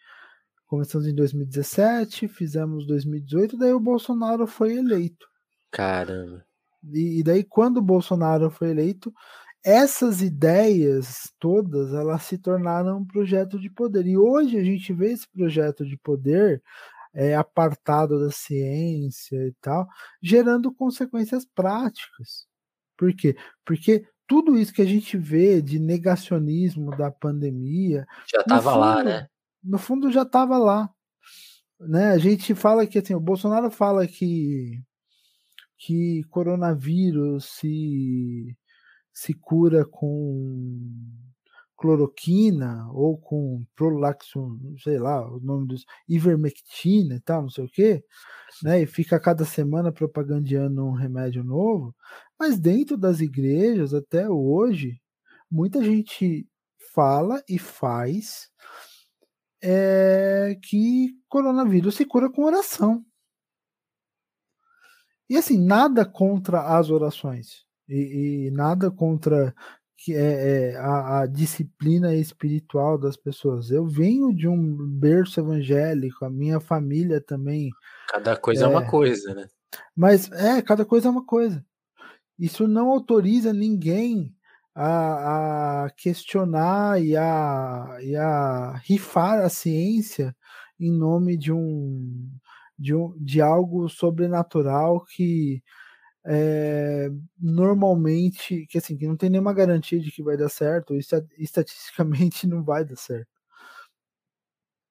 [0.65, 5.27] começamos em 2017, fizemos 2018, daí o Bolsonaro foi eleito.
[5.69, 6.43] Caramba.
[6.91, 9.13] E, e daí quando o Bolsonaro foi eleito,
[9.63, 14.05] essas ideias todas elas se tornaram um projeto de poder.
[14.07, 16.61] E hoje a gente vê esse projeto de poder
[17.13, 19.87] é, apartado da ciência e tal,
[20.21, 22.47] gerando consequências práticas.
[22.97, 23.35] Por quê?
[23.65, 28.05] Porque tudo isso que a gente vê de negacionismo da pandemia.
[28.31, 29.27] Já estava lá, né?
[29.63, 30.89] No fundo já estava lá.
[31.79, 32.11] Né?
[32.11, 34.81] A gente fala que assim, o Bolsonaro fala que,
[35.77, 38.57] que coronavírus se
[39.13, 40.99] se cura com
[41.77, 47.69] cloroquina ou com prolaxon, sei lá, o nome dos ivermectina e tal, não sei o
[47.69, 48.03] quê,
[48.63, 48.81] né?
[48.81, 51.95] E fica cada semana propagandeando um remédio novo,
[52.39, 55.01] mas dentro das igrejas até hoje,
[55.49, 56.47] muita gente
[56.93, 58.49] fala e faz
[59.61, 63.03] é, que coronavírus se cura com oração.
[65.29, 69.53] E assim, nada contra as orações e, e nada contra
[69.97, 73.71] que é, é a, a, disciplina espiritual das pessoas.
[73.71, 77.69] Eu venho de um berço evangélico, a minha família também.
[78.09, 79.47] Cada coisa é, é uma coisa, né?
[79.95, 81.63] Mas é, cada coisa é uma coisa.
[82.37, 84.35] Isso não autoriza ninguém
[84.75, 90.35] a, a questionar e a, e a rifar a ciência
[90.79, 92.29] em nome de um
[92.77, 95.63] de, um, de algo sobrenatural que
[96.25, 97.09] é,
[97.39, 100.95] normalmente, que assim, que não tem nenhuma garantia de que vai dar certo,
[101.37, 103.27] estatisticamente não vai dar certo.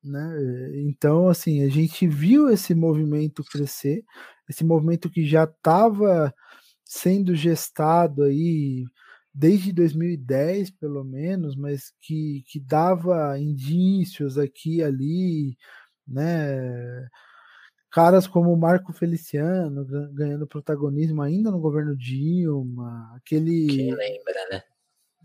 [0.04, 0.80] Né?
[0.82, 4.04] Então, assim, a gente viu esse movimento crescer,
[4.48, 6.34] esse movimento que já estava
[6.84, 8.84] sendo gestado aí
[9.34, 15.56] desde 2010, pelo menos, mas que, que dava indícios aqui e ali,
[16.06, 17.08] né?
[17.92, 23.66] Caras como Marco Feliciano ganhando protagonismo ainda no governo Dilma, aquele.
[23.66, 24.62] Quem lembra, né?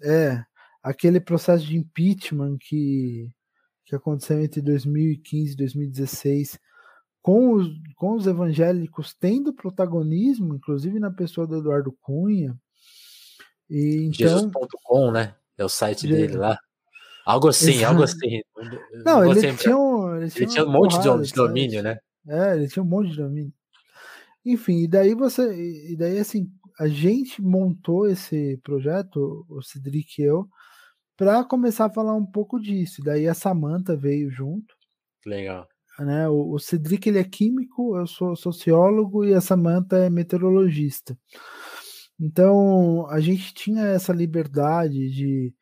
[0.03, 0.45] É,
[0.83, 3.31] aquele processo de impeachment que,
[3.85, 6.59] que aconteceu entre 2015 e 2016,
[7.21, 12.55] com os, com os evangélicos tendo protagonismo, inclusive na pessoa do Eduardo Cunha.
[13.69, 15.33] E, então, Jesus.com, né?
[15.57, 16.57] É o site dele lá.
[17.25, 17.87] Algo assim, Exato.
[17.87, 18.41] algo assim.
[19.05, 21.97] Não, ele tinha, um, ele tinha, ele tinha um monte de domínio, né?
[22.27, 23.53] É, ele tinha um monte de domínio.
[24.45, 25.91] Enfim, e daí você.
[25.91, 30.47] E daí assim, a gente montou esse projeto, o Cedric e eu,
[31.17, 33.01] para começar a falar um pouco disso.
[33.01, 34.75] E daí a Samantha veio junto.
[35.25, 35.67] Legal.
[35.99, 36.29] Né?
[36.29, 41.17] O, o Cedric ele é químico, eu sou sociólogo e a Samantha é meteorologista.
[42.19, 45.53] Então a gente tinha essa liberdade de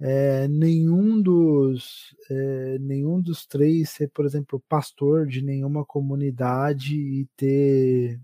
[0.00, 7.26] é, nenhum dos é, nenhum dos três ser, por exemplo, pastor de nenhuma comunidade e
[7.36, 8.20] ter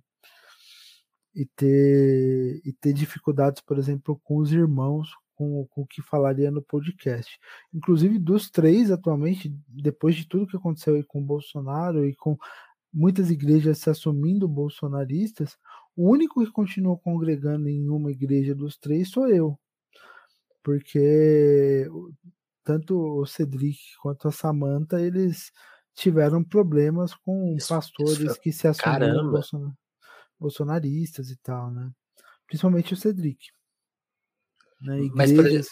[1.34, 6.50] e ter, e ter dificuldades, por exemplo, com os irmãos, com, com o que falaria
[6.50, 7.38] no podcast.
[7.72, 12.36] Inclusive, dos três, atualmente, depois de tudo que aconteceu aí com o Bolsonaro e com
[12.92, 15.56] muitas igrejas se assumindo bolsonaristas,
[15.96, 19.58] o único que continua congregando em uma igreja dos três sou eu.
[20.62, 21.88] Porque
[22.64, 25.50] tanto o Cedric quanto a Samantha, eles
[25.94, 29.72] tiveram problemas com isso, pastores isso, que se assumiram bolsonar,
[30.38, 31.90] bolsonaristas e tal, né?
[32.46, 33.48] Principalmente o Cedric.
[34.80, 35.10] Né?
[35.14, 35.68] Mas, por exemplo,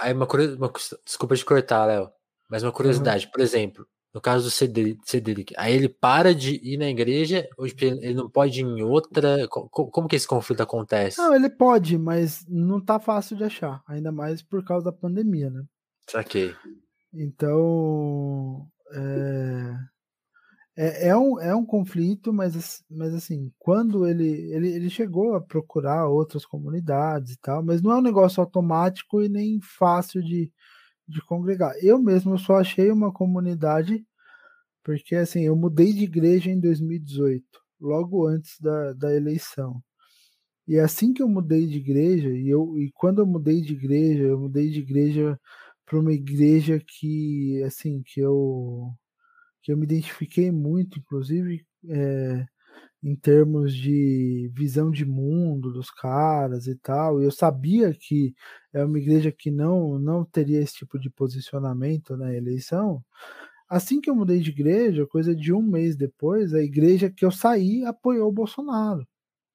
[0.00, 0.72] aí uma, uma,
[1.04, 2.10] desculpa de cortar, Léo,
[2.48, 3.32] mas uma curiosidade, uhum.
[3.32, 7.84] por exemplo, no caso do Cedric, aí ele para de ir na igreja, ou tipo,
[7.84, 9.46] ele não pode ir em outra?
[9.48, 11.18] Como, como que esse conflito acontece?
[11.18, 15.50] Não, ele pode, mas não tá fácil de achar, ainda mais por causa da pandemia,
[15.50, 15.62] né?
[16.08, 16.54] Saquei.
[17.12, 19.74] Então, é,
[20.76, 25.40] é, é, um, é um conflito, mas, mas assim, quando ele, ele, ele chegou a
[25.40, 30.52] procurar outras comunidades e tal, mas não é um negócio automático e nem fácil de,
[31.08, 31.74] de congregar.
[31.82, 34.04] Eu mesmo só achei uma comunidade
[34.88, 37.44] porque assim, eu mudei de igreja em 2018,
[37.80, 39.82] logo antes da, da eleição.
[40.66, 44.22] E assim que eu mudei de igreja, e, eu, e quando eu mudei de igreja,
[44.24, 45.38] eu mudei de igreja
[45.86, 48.92] para uma igreja que assim que eu
[49.62, 52.46] que eu me identifiquei muito, inclusive é,
[53.02, 57.22] em termos de visão de mundo dos caras e tal.
[57.22, 58.34] Eu sabia que
[58.72, 63.02] é uma igreja que não não teria esse tipo de posicionamento na eleição.
[63.68, 67.30] Assim que eu mudei de igreja, coisa de um mês depois, a igreja que eu
[67.30, 69.06] saí apoiou o Bolsonaro.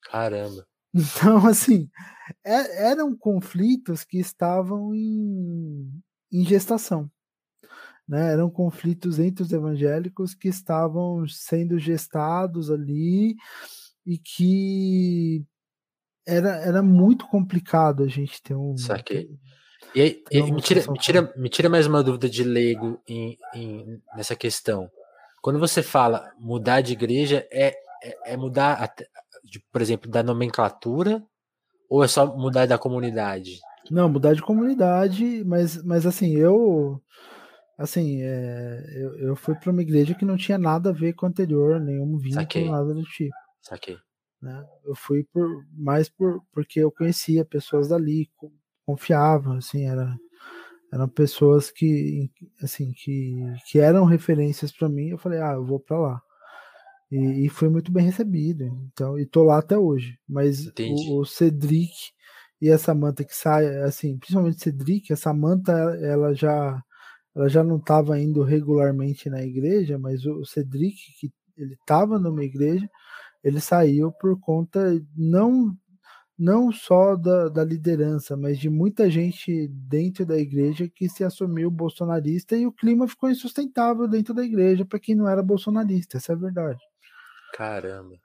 [0.03, 0.65] Caramba.
[0.95, 1.89] Então, assim,
[2.45, 5.91] é, eram conflitos que estavam em,
[6.31, 7.09] em gestação.
[8.13, 8.31] Né?
[8.31, 13.35] Eram conflitos entre os evangélicos que estavam sendo gestados ali
[14.05, 15.43] e que
[16.23, 18.77] era, era muito complicado a gente ter um.
[18.77, 19.31] Saquei.
[19.95, 23.35] E aí, e me, tira, me, tira, me tira mais uma dúvida de leigo em,
[23.55, 24.91] em, nessa questão.
[25.41, 28.93] Quando você fala mudar de igreja, é, é, é mudar,
[29.43, 31.23] de, por exemplo, da nomenclatura
[31.89, 33.59] ou é só mudar da comunidade?
[33.89, 37.01] Não, mudar de comunidade, mas, mas assim, eu
[37.83, 41.25] assim, é, eu, eu fui para uma igreja que não tinha nada a ver com
[41.25, 43.35] o anterior, nenhum vínculo, nada do tipo.
[43.61, 43.97] Saquei.
[44.41, 44.65] Né?
[44.85, 48.29] Eu fui por mais por porque eu conhecia pessoas dali,
[48.85, 50.17] confiava, assim, era
[50.91, 52.29] eram pessoas que
[52.61, 53.35] assim que,
[53.69, 55.09] que eram referências para mim.
[55.09, 56.21] Eu falei, ah, eu vou para lá.
[57.11, 58.65] E, e foi muito bem recebido.
[58.91, 60.17] Então, e tô lá até hoje.
[60.27, 61.93] Mas o, o Cedric
[62.61, 66.81] e a Samantha que sai, assim, principalmente Cedric, a Samantha, ela já
[67.35, 72.43] ela já não estava indo regularmente na igreja, mas o Cedric, que ele estava numa
[72.43, 72.89] igreja,
[73.43, 74.79] ele saiu por conta
[75.15, 75.75] não
[76.37, 81.69] não só da, da, liderança, mas de muita gente dentro da igreja que se assumiu
[81.69, 86.33] bolsonarista e o clima ficou insustentável dentro da igreja para quem não era bolsonarista, essa
[86.33, 86.79] é a verdade.
[87.53, 88.17] Caramba.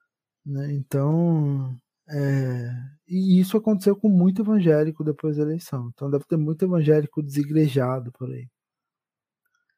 [0.44, 0.72] Né?
[0.72, 1.76] Então,
[2.08, 2.70] é,
[3.06, 5.90] e isso aconteceu com muito evangélico depois da eleição.
[5.92, 8.48] Então deve ter muito evangélico desigrejado por aí.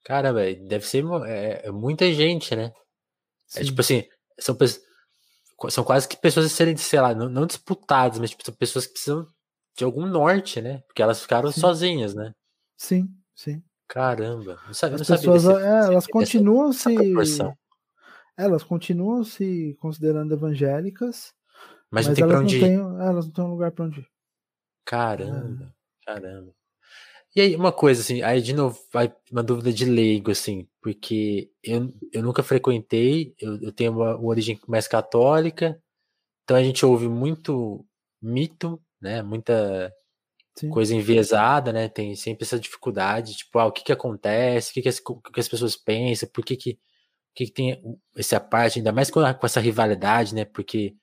[0.05, 2.73] Cara, velho, deve ser é, é muita gente, né?
[3.47, 3.61] Sim.
[3.61, 4.05] É tipo assim,
[4.39, 4.57] são,
[5.69, 8.93] são quase que pessoas serem, sei lá, não, não disputadas, mas tipo, são pessoas que
[8.93, 9.27] precisam
[9.77, 10.83] de algum norte, né?
[10.87, 11.61] Porque elas ficaram sim.
[11.61, 12.33] sozinhas, né?
[12.77, 13.63] Sim, sim.
[13.89, 16.95] Caramba, não sabia, As não pessoas, desse, é, elas continuam se.
[18.37, 21.35] Elas continuam se considerando evangélicas,
[21.91, 24.09] mas, mas elas, não têm, elas não têm um lugar para onde ir.
[24.85, 26.07] Caramba, é.
[26.07, 26.55] caramba.
[27.35, 31.49] E aí, uma coisa assim, aí de novo, vai uma dúvida de leigo, assim, porque
[31.62, 35.81] eu, eu nunca frequentei, eu, eu tenho uma, uma origem mais católica,
[36.45, 37.87] então a gente ouve muito
[38.21, 39.93] mito, né, muita
[40.59, 40.71] Sim.
[40.71, 44.83] coisa enviesada, né, tem sempre essa dificuldade, tipo, ah, o que que acontece, o que
[44.83, 46.79] que as, o que as pessoas pensam, por que que,
[47.35, 47.81] que, que tem
[48.16, 50.97] essa parte, ainda mais com, com essa rivalidade, né, porque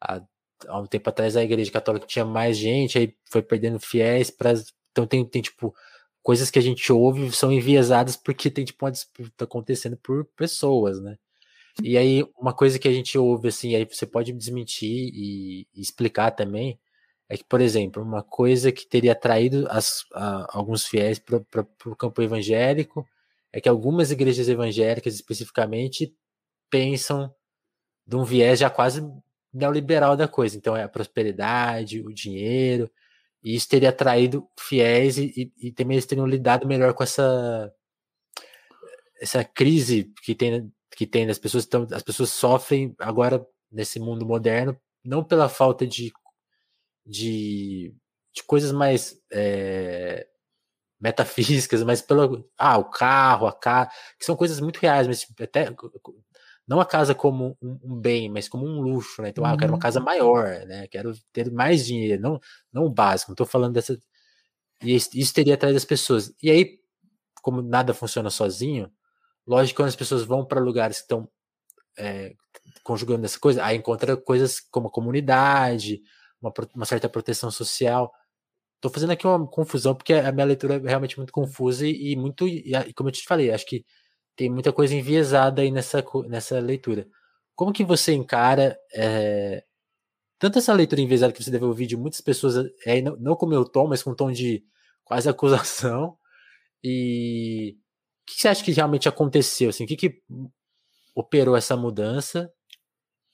[0.00, 0.22] há,
[0.68, 4.54] há um tempo atrás a igreja católica tinha mais gente, aí foi perdendo fiéis para
[4.96, 5.74] então tem, tem tipo,
[6.22, 11.00] coisas que a gente ouve são enviesadas porque tem tipo uma disputa acontecendo por pessoas,
[11.00, 11.18] né?
[11.82, 15.80] E aí, uma coisa que a gente ouve, assim, aí você pode desmentir e, e
[15.80, 16.80] explicar também,
[17.28, 21.96] é que, por exemplo, uma coisa que teria atraído as, a, alguns fiéis para o
[21.96, 23.06] campo evangélico
[23.52, 26.14] é que algumas igrejas evangélicas, especificamente,
[26.70, 27.32] pensam
[28.06, 29.02] de um viés já quase
[29.52, 30.56] neoliberal da coisa.
[30.56, 32.90] Então, é a prosperidade, o dinheiro,
[33.46, 37.72] e isso teria atraído fiéis e, e, e, também eles teriam lidado melhor com essa
[39.20, 44.26] essa crise que tem que tem das pessoas então as pessoas sofrem agora nesse mundo
[44.26, 46.12] moderno não pela falta de,
[47.06, 47.94] de,
[48.34, 50.26] de coisas mais é,
[51.00, 55.68] metafísicas, mas pelo ah, o carro, a casa, que são coisas muito reais, mas até
[56.66, 59.28] não a casa como um, um, bem, mas como um luxo, né?
[59.28, 59.50] Então, uhum.
[59.50, 60.04] ah, eu quero uma casa uhum.
[60.04, 60.88] maior, né?
[60.88, 62.40] Quero ter mais dinheiro, não,
[62.72, 63.30] não o básico.
[63.30, 63.98] Não estou falando dessa.
[64.82, 66.34] E isso teria atrás das pessoas.
[66.42, 66.80] E aí,
[67.40, 68.90] como nada funciona sozinho,
[69.46, 71.28] lógico que quando as pessoas vão para lugares que estão
[71.98, 72.34] é,
[72.82, 76.02] conjugando essa coisa, aí encontra coisas como a comunidade,
[76.40, 78.12] uma, uma certa proteção social.
[78.74, 82.16] Estou fazendo aqui uma confusão porque a minha leitura é realmente muito confusa e, e
[82.16, 83.84] muito, e, como eu te falei, acho que
[84.36, 87.08] tem muita coisa enviesada aí nessa, nessa leitura.
[87.54, 89.64] Como que você encara é,
[90.38, 93.46] tanto essa leitura enviesada que você deve ouvir de muitas pessoas, é, não, não com
[93.46, 94.64] o meu tom, mas com um tom de
[95.04, 96.16] quase acusação,
[96.84, 97.76] e
[98.22, 99.70] o que você acha que realmente aconteceu?
[99.70, 100.22] Assim, o que, que
[101.14, 102.52] operou essa mudança?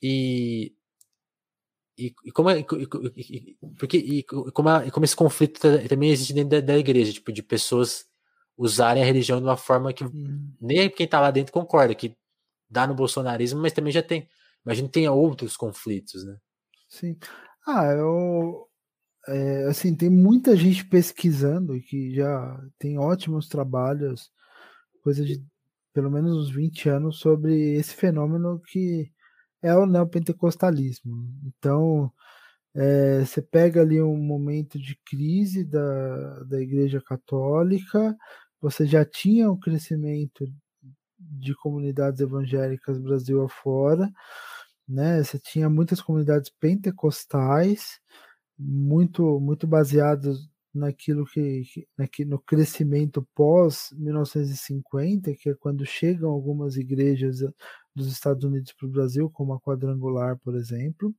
[0.00, 0.74] E,
[1.98, 6.50] e, e como, é, e, porque, e, como, é, como esse conflito também existe dentro
[6.50, 8.06] da, da igreja, tipo, de pessoas
[8.56, 10.52] usarem a religião de uma forma que hum.
[10.60, 12.16] nem quem está lá dentro concorda, que
[12.70, 14.28] dá no bolsonarismo, mas também já tem,
[14.64, 16.36] imagino que tenha outros conflitos, né?
[16.88, 17.16] Sim.
[17.66, 18.68] Ah, eu,
[19.28, 24.30] é, assim, tem muita gente pesquisando que já tem ótimos trabalhos,
[25.02, 25.42] coisa de
[25.92, 29.10] pelo menos uns 20 anos, sobre esse fenômeno que
[29.62, 31.28] é o neopentecostalismo.
[31.46, 32.12] Então,
[32.74, 38.16] é, você pega ali um momento de crise da, da Igreja Católica,
[38.62, 40.46] você já tinha um crescimento
[41.18, 44.10] de comunidades evangélicas Brasil afora,
[44.88, 45.22] né?
[45.22, 48.00] Você tinha muitas comunidades pentecostais,
[48.58, 50.38] muito muito baseadas
[50.74, 51.64] naquilo que,
[52.12, 57.40] que no crescimento pós 1950, que é quando chegam algumas igrejas
[57.94, 61.14] dos Estados Unidos para o Brasil, como a Quadrangular, por exemplo.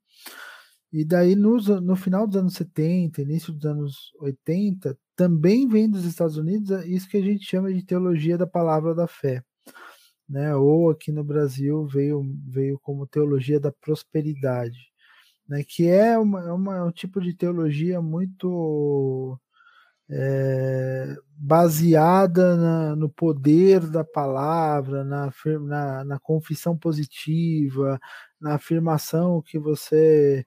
[0.94, 6.06] E daí, no, no final dos anos 70, início dos anos 80, também vem dos
[6.06, 9.44] Estados Unidos isso que a gente chama de teologia da palavra da fé.
[10.30, 10.56] Né?
[10.56, 14.78] Ou aqui no Brasil veio, veio como teologia da prosperidade,
[15.50, 15.64] né?
[15.68, 19.40] que é, uma, é uma, é um tipo de teologia muito
[20.12, 25.32] é, baseada na, no poder da palavra, na,
[25.62, 28.00] na, na confissão positiva,
[28.40, 30.46] na afirmação que você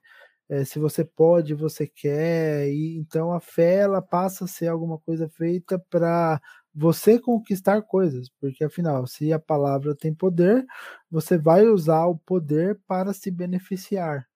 [0.49, 4.97] é, se você pode, você quer, e então a fé ela passa a ser alguma
[4.99, 6.41] coisa feita para
[6.73, 10.65] você conquistar coisas, porque afinal, se a palavra tem poder,
[11.09, 14.27] você vai usar o poder para se beneficiar.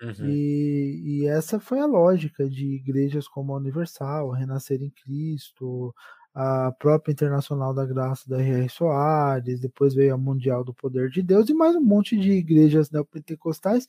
[0.00, 0.26] Uhum.
[0.26, 5.92] E, e, essa foi a lógica de igrejas como a Universal, Renascer em Cristo,
[6.32, 8.68] a própria Internacional da Graça da R.R.
[8.68, 12.92] Soares, depois veio a Mundial do Poder de Deus e mais um monte de igrejas
[12.92, 13.88] neopentecostais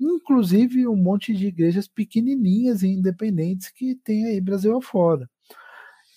[0.00, 5.28] inclusive um monte de igrejas pequenininhas e independentes que tem aí Brasil afora,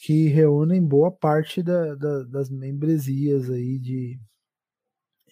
[0.01, 4.19] que reúnem boa parte da, da, das membresias aí de,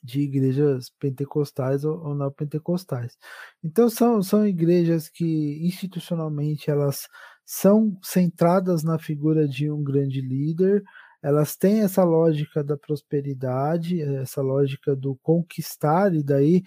[0.04, 3.18] de igrejas pentecostais ou, ou não pentecostais.
[3.64, 7.08] Então são, são igrejas que institucionalmente elas
[7.46, 10.84] são centradas na figura de um grande líder,
[11.22, 16.64] elas têm essa lógica da prosperidade, essa lógica do conquistar, e daí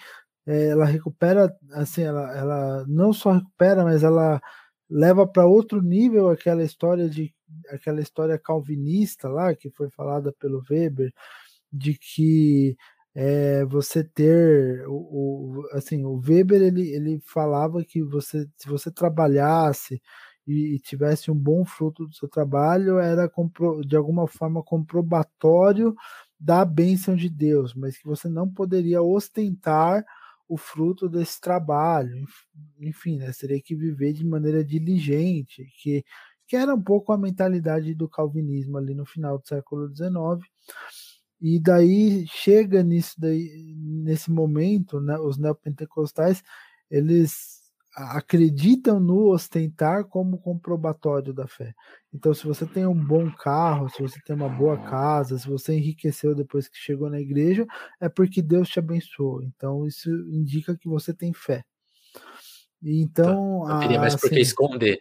[0.47, 4.41] ela recupera, assim, ela, ela não só recupera, mas ela
[4.89, 7.35] leva para outro nível aquela história de
[7.71, 11.13] aquela história calvinista lá que foi falada pelo Weber
[11.73, 12.77] de que
[13.15, 18.91] é, você ter o, o, assim o Weber ele, ele falava que você se você
[18.91, 20.01] trabalhasse
[20.47, 25.95] e, e tivesse um bom fruto do seu trabalho era compro, de alguma forma comprobatório
[26.39, 30.05] da bênção de Deus mas que você não poderia ostentar
[30.49, 32.25] o fruto desse trabalho.
[32.81, 36.05] Enfim, né, teria que viver de maneira diligente, que,
[36.47, 40.47] que era um pouco a mentalidade do calvinismo ali no final do século XIX.
[41.41, 46.43] E daí chega nisso daí, nesse momento, né, os neopentecostais,
[46.91, 47.66] eles
[47.97, 51.75] acreditam no ostentar como comprobatório da fé.
[52.13, 55.75] Então, se você tem um bom carro, se você tem uma boa casa, se você
[55.75, 57.67] enriqueceu depois que chegou na igreja,
[57.99, 59.43] é porque Deus te abençoou.
[59.43, 61.65] Então, isso indica que você tem fé.
[62.83, 63.75] Então, tá.
[63.75, 64.99] Não teria mais por que assim, esconder.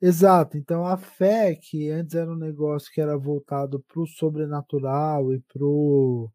[0.00, 0.56] Exato.
[0.56, 5.40] Então, a fé, que antes era um negócio que era voltado para o sobrenatural e
[5.40, 6.30] para o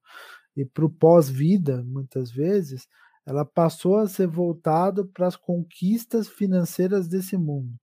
[0.56, 2.88] e pós-vida, muitas vezes,
[3.28, 7.74] ela passou a ser voltada para as conquistas financeiras desse mundo.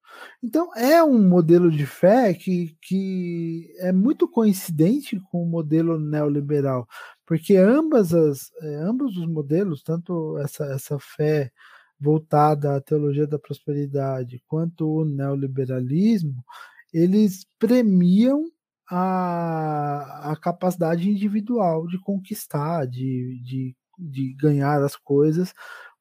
[0.42, 6.88] Então, é um modelo de fé que, que é muito coincidente com o modelo neoliberal,
[7.26, 11.52] porque ambas as, é, ambos os modelos, tanto essa, essa fé
[12.00, 16.42] voltada à teologia da prosperidade, quanto o neoliberalismo,
[16.90, 18.44] eles premiam
[18.90, 25.54] a, a capacidade individual de conquistar, de, de, de ganhar as coisas,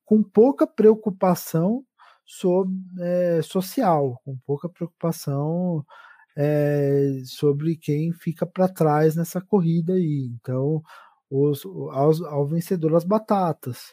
[0.06, 1.84] com pouca preocupação
[2.26, 5.86] sobre, é, social, com pouca preocupação
[6.36, 10.30] é, sobre quem fica para trás nessa corrida aí.
[10.40, 10.82] Então,
[11.30, 13.92] os, ao, ao vencedor as batatas.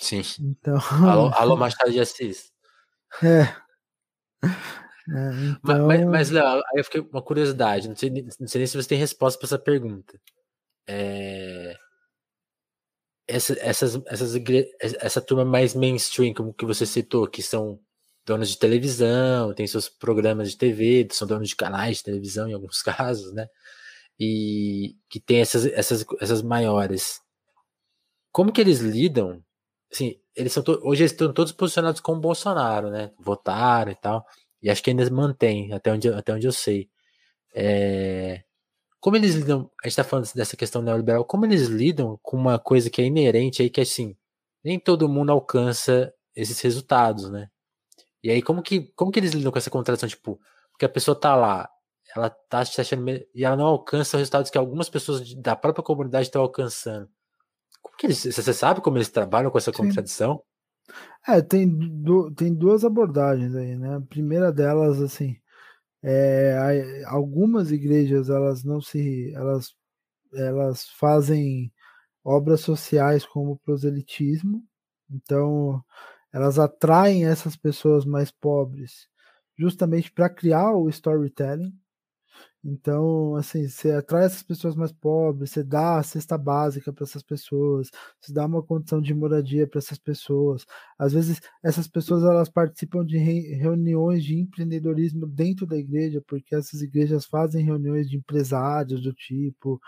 [0.00, 0.22] Sim.
[0.40, 0.76] Então,
[1.08, 2.52] alô, alô Machado de Assis.
[3.22, 3.42] É.
[4.42, 4.48] é
[5.62, 5.86] então...
[5.86, 8.88] Mas, mas, Léo, aí eu fiquei uma curiosidade, não sei, não sei nem se você
[8.88, 10.18] tem resposta para essa pergunta.
[10.86, 11.76] É...
[13.26, 14.34] Essa, essas, essas
[14.80, 17.80] essa turma mais mainstream, como que você citou, que são
[18.24, 22.54] donos de televisão, tem seus programas de TV, são donos de canais de televisão em
[22.54, 23.46] alguns casos, né?
[24.18, 27.20] E que tem essas, essas, essas maiores.
[28.32, 29.42] Como que eles lidam?
[29.92, 33.12] Assim, eles são hoje eles estão todos posicionados com o Bolsonaro, né?
[33.18, 34.26] Votaram e tal.
[34.62, 36.88] E acho que ainda mantém, até onde, até onde eu sei.
[37.54, 38.42] É...
[39.04, 42.58] Como eles lidam, a gente tá falando dessa questão neoliberal, como eles lidam com uma
[42.58, 44.16] coisa que é inerente aí, que é assim,
[44.64, 47.50] nem todo mundo alcança esses resultados, né?
[48.22, 50.08] E aí, como que, como que eles lidam com essa contradição?
[50.08, 50.40] Tipo,
[50.70, 51.68] porque a pessoa tá lá,
[52.16, 55.84] ela tá se achando e ela não alcança os resultados que algumas pessoas da própria
[55.84, 57.06] comunidade estão alcançando.
[57.82, 59.82] Como que eles, você sabe como eles trabalham com essa Sim.
[59.82, 60.42] contradição?
[61.28, 63.96] É, tem, du tem duas abordagens aí, né?
[63.96, 65.36] A primeira delas, assim,
[66.04, 69.74] é, algumas igrejas elas não se, elas,
[70.34, 71.72] elas fazem
[72.22, 74.62] obras sociais como proselitismo,
[75.10, 75.82] então
[76.32, 79.08] elas atraem essas pessoas mais pobres
[79.56, 81.72] justamente para criar o storytelling.
[82.66, 87.22] Então, assim, você atrai essas pessoas mais pobres, você dá a cesta básica para essas
[87.22, 90.64] pessoas, você dá uma condição de moradia para essas pessoas.
[90.98, 96.80] Às vezes, essas pessoas elas participam de reuniões de empreendedorismo dentro da igreja, porque essas
[96.80, 99.78] igrejas fazem reuniões de empresários do tipo,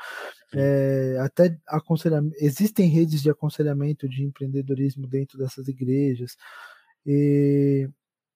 [0.54, 2.36] é, até aconselhamento.
[2.38, 6.36] Existem redes de aconselhamento de empreendedorismo dentro dessas igrejas.
[7.06, 7.88] E,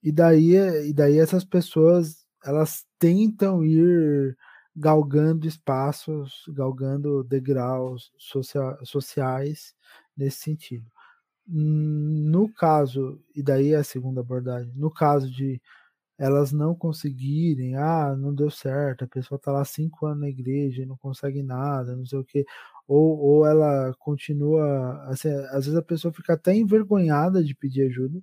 [0.03, 0.55] e, daí,
[0.89, 4.37] e daí essas pessoas elas tentam ir
[4.77, 9.75] galgando espaços, galgando degraus socia sociais
[10.17, 10.87] nesse sentido.
[11.47, 15.61] No caso, e daí é a segunda abordagem, no caso de
[16.19, 20.83] elas não conseguirem, ah, não deu certo, a pessoa está lá cinco anos na igreja
[20.83, 22.45] e não consegue nada, não sei o que,
[22.87, 28.21] ou, ou ela continua, assim, às vezes a pessoa fica até envergonhada de pedir ajuda,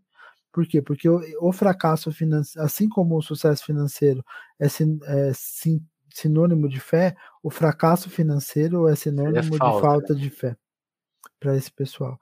[0.57, 0.81] por quê?
[0.81, 4.25] Porque o, o fracasso financeiro, assim como o sucesso financeiro
[4.57, 9.81] é, sin, é sin, sinônimo de fé, o fracasso financeiro é sinônimo é falta, de
[9.81, 10.19] falta né?
[10.19, 10.57] de fé
[11.39, 12.17] para esse pessoal.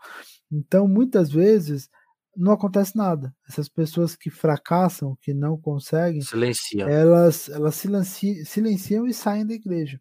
[0.52, 1.90] Então, muitas vezes
[2.36, 3.34] não acontece nada.
[3.48, 6.90] Essas pessoas que fracassam, que não conseguem, silenciam.
[6.90, 9.98] elas elas silenciam, silenciam e saem da igreja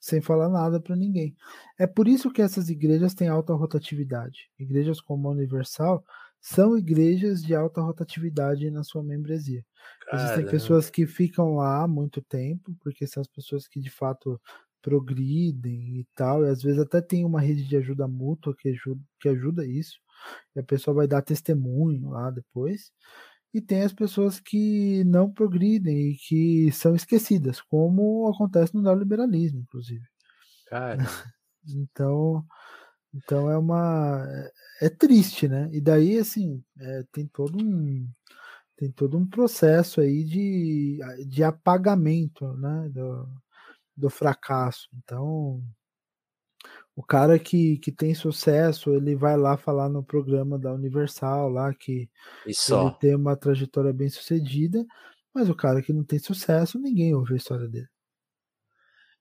[0.00, 1.36] sem falar nada para ninguém.
[1.78, 4.48] É por isso que essas igrejas têm alta rotatividade.
[4.58, 6.02] Igrejas como a Universal
[6.40, 9.64] são igrejas de alta rotatividade na sua membresia.
[10.06, 10.24] Caramba.
[10.24, 14.40] Existem pessoas que ficam lá muito tempo, porque são as pessoas que de fato
[14.82, 19.00] progridem e tal, e às vezes até tem uma rede de ajuda mútua que ajuda,
[19.20, 19.98] que ajuda isso,
[20.56, 22.90] e a pessoa vai dar testemunho lá depois.
[23.52, 29.60] E tem as pessoas que não progridem e que são esquecidas, como acontece no neoliberalismo,
[29.60, 30.04] inclusive.
[30.68, 31.04] Cara.
[31.66, 32.44] então,
[33.14, 34.24] então é uma
[34.80, 35.68] é, é triste, né?
[35.72, 38.08] E daí assim é, tem todo um
[38.76, 40.98] tem todo um processo aí de,
[41.28, 42.88] de apagamento, né?
[42.90, 43.28] Do,
[43.96, 44.88] do fracasso.
[44.94, 45.62] Então
[46.96, 51.72] o cara que, que tem sucesso, ele vai lá falar no programa da Universal lá
[51.72, 52.10] que
[52.86, 54.84] ele tem uma trajetória bem sucedida,
[55.32, 57.88] mas o cara que não tem sucesso, ninguém ouve a história dele.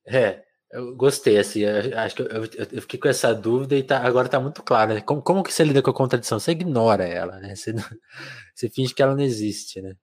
[0.06, 2.28] É, eu gostei, assim, eu, acho que eu,
[2.72, 5.02] eu, fiquei com essa dúvida e tá, agora tá muito claro, né?
[5.02, 6.40] Como, como que você lida com a contradição?
[6.40, 7.56] Você ignora ela, né?
[7.56, 7.84] Você, não,
[8.54, 9.96] você finge que ela não existe, né?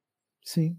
[0.45, 0.77] Sim.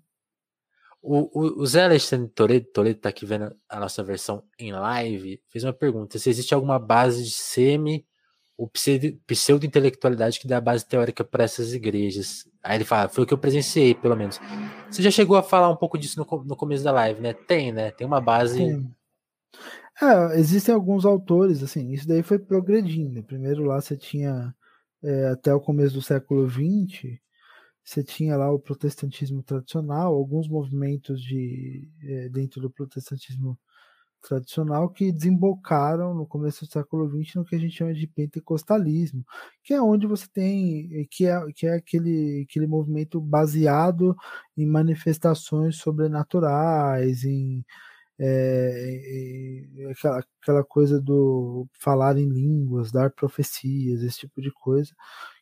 [1.02, 5.42] O, o, o Zé Alexandre Toledo, Toledo tá aqui vendo a nossa versão em live,
[5.48, 8.06] fez uma pergunta, se existe alguma base de semi
[8.58, 8.70] ou
[9.28, 12.50] pseudo-intelectualidade que dá base teórica para essas igrejas.
[12.62, 14.40] Aí ele fala, foi o que eu presenciei, pelo menos.
[14.90, 17.34] Você já chegou a falar um pouco disso no, no começo da live, né?
[17.34, 17.92] Tem, né?
[17.92, 18.58] Tem uma base...
[18.58, 18.97] Tem
[20.01, 23.24] é, existem alguns autores, assim, isso daí foi progredindo.
[23.24, 24.55] Primeiro lá você tinha,
[25.03, 27.20] é, até o começo do século XX,
[27.84, 33.58] você tinha lá o protestantismo tradicional, alguns movimentos de, é, dentro do protestantismo
[34.22, 39.24] tradicional que desembocaram no começo do século XX no que a gente chama de pentecostalismo,
[39.64, 44.16] que é onde você tem que é, que é aquele, aquele movimento baseado
[44.58, 47.64] em manifestações sobrenaturais, em
[48.20, 54.93] é, aquela, aquela coisa do falar em línguas, dar profecias, esse tipo de coisa,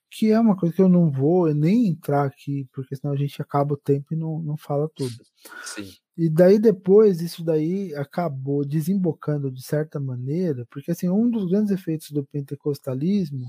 [0.10, 3.42] que é uma coisa que eu não vou nem entrar aqui, porque senão a gente
[3.42, 5.16] acaba o tempo e não, não fala tudo.
[5.64, 5.92] Sim.
[6.18, 11.72] E daí depois isso daí acabou desembocando de certa maneira, porque assim, um dos grandes
[11.72, 13.46] efeitos do pentecostalismo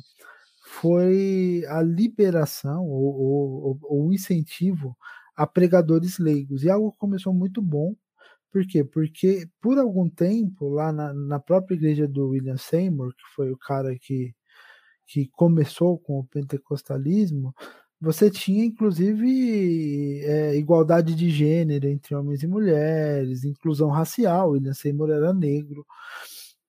[0.67, 4.97] foi a liberação ou, o incentivo
[5.37, 6.65] a pregadores leigos.
[6.65, 7.95] E algo começou muito bom.
[8.57, 8.83] Por quê?
[8.83, 13.59] Porque por algum tempo, lá na, na própria igreja do William Seymour, que foi o
[13.59, 14.35] cara que
[15.07, 17.55] que começou com o pentecostalismo,
[18.01, 25.11] você tinha inclusive é, igualdade de gênero entre homens e mulheres, inclusão racial, William Seymour
[25.11, 25.87] era negro,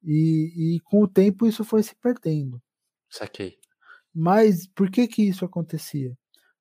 [0.04, 2.62] e, e com o tempo isso foi se perdendo.
[3.10, 3.58] Saquei.
[4.14, 6.18] Mas por que que isso acontecia?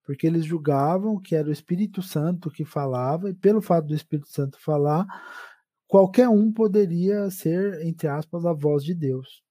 [0.07, 4.29] Porque eles julgavam que era o Espírito Santo que falava, e pelo fato do Espírito
[4.29, 5.05] Santo falar,
[5.89, 9.43] qualquer um poderia ser, entre aspas, a voz de Deus.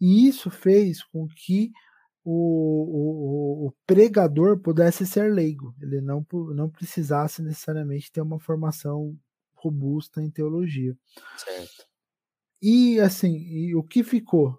[0.00, 1.70] E isso fez com que
[2.24, 6.24] o, o, o, pregador pudesse ser leigo, ele não,
[6.54, 9.16] não precisasse necessariamente ter uma formação
[9.54, 10.96] robusta em teologia.
[11.36, 11.84] Certo.
[12.60, 14.56] E assim, e o que ficou?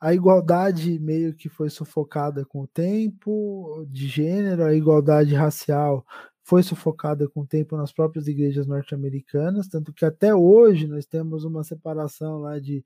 [0.00, 6.04] A igualdade meio que foi sufocada com o tempo, de gênero, a igualdade racial
[6.44, 11.44] foi sufocada com o tempo nas próprias igrejas norte-americanas, tanto que até hoje nós temos
[11.44, 12.82] uma separação lá de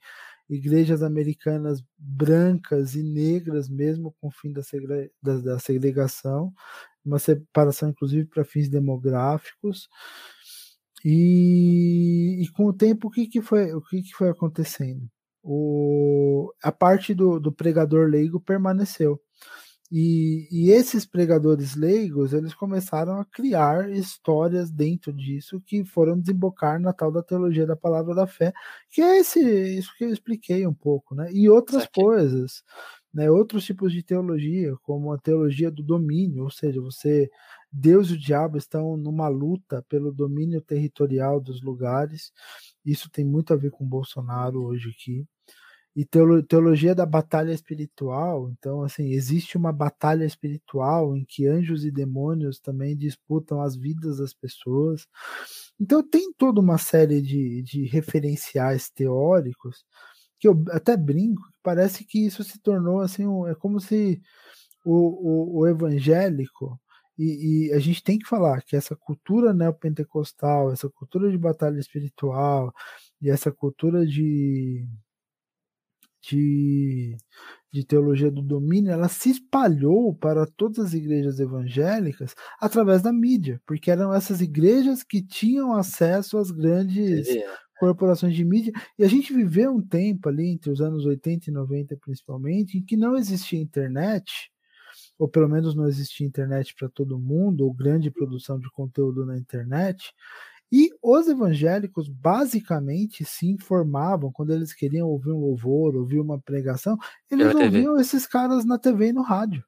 [0.50, 6.52] igrejas americanas brancas e negras, mesmo com o fim da, segre, da, da segregação,
[7.04, 9.88] uma separação inclusive para fins demográficos.
[11.04, 15.08] E, e, com o tempo, o que, que, foi, o que, que foi acontecendo?
[15.42, 16.31] O,
[16.62, 19.20] a parte do, do pregador leigo permaneceu.
[19.94, 26.80] E, e, esses pregadores leigos, eles começaram a criar histórias dentro disso que foram desembocar
[26.80, 28.54] na tal da teologia da palavra da fé,
[28.90, 29.38] que é esse,
[29.76, 31.30] isso que eu expliquei um pouco, né?
[31.30, 32.62] E outras coisas,
[33.12, 33.30] né?
[33.30, 37.30] Outros tipos de teologia, como a teologia do domínio, ou seja, você
[37.70, 42.32] Deus e o diabo estão numa luta pelo domínio territorial dos lugares.
[42.84, 45.26] Isso tem muito a ver com Bolsonaro hoje aqui
[45.94, 46.06] e
[46.48, 48.50] teologia da batalha espiritual.
[48.50, 54.18] Então, assim, existe uma batalha espiritual em que anjos e demônios também disputam as vidas
[54.18, 55.06] das pessoas.
[55.78, 59.84] Então, tem toda uma série de, de referenciais teóricos
[60.42, 64.20] que eu até brinco, parece que isso se tornou assim, um, é como se
[64.84, 66.80] o, o, o evangélico
[67.16, 71.78] e, e, a gente tem que falar que essa cultura neopentecostal, essa cultura de batalha
[71.78, 72.72] espiritual
[73.20, 74.84] e essa cultura de,
[76.22, 77.16] de,
[77.72, 83.60] de teologia do domínio, ela se espalhou para todas as igrejas evangélicas através da mídia,
[83.66, 87.44] porque eram essas igrejas que tinham acesso às grandes é.
[87.78, 91.52] corporações de mídia, e a gente viveu um tempo ali, entre os anos 80 e
[91.52, 94.50] 90 principalmente, em que não existia internet,
[95.18, 99.36] ou pelo menos não existia internet para todo mundo, ou grande produção de conteúdo na
[99.36, 100.12] internet,
[100.72, 106.96] e os evangélicos basicamente se informavam quando eles queriam ouvir um louvor, ouvir uma pregação,
[107.30, 109.62] eles ouviam esses caras na TV e no rádio.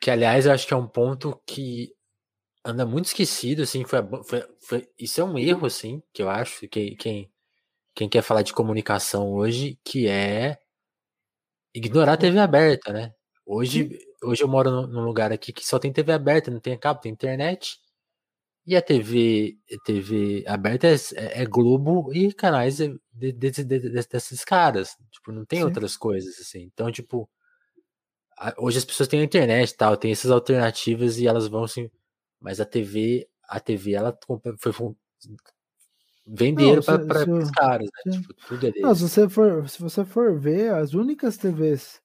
[0.00, 1.92] Que aliás eu acho que é um ponto que
[2.64, 6.68] anda muito esquecido, assim, foi, foi, foi isso é um erro, assim, que eu acho
[6.68, 7.30] que quem
[7.94, 10.56] quem quer falar de comunicação hoje, que é
[11.74, 13.12] ignorar a TV aberta, né?
[13.44, 17.00] Hoje, hoje eu moro num lugar aqui que só tem TV aberta, não tem cabo,
[17.00, 17.78] tem internet.
[18.68, 24.44] E a TV, TV aberta é, é, é Globo e canais de, de, de, desses
[24.44, 24.94] caras.
[25.10, 25.64] Tipo, não tem Sim.
[25.64, 26.64] outras coisas, assim.
[26.70, 27.26] Então, tipo,
[28.36, 31.64] a, hoje as pessoas têm a internet e tal, tem essas alternativas e elas vão
[31.64, 31.90] assim.
[32.38, 34.94] Mas a TV, a TV, ela foi, foi
[36.26, 38.12] venderam para os caras, né?
[38.12, 42.02] Tipo, tudo é não, se você for Se você for ver, as únicas TVs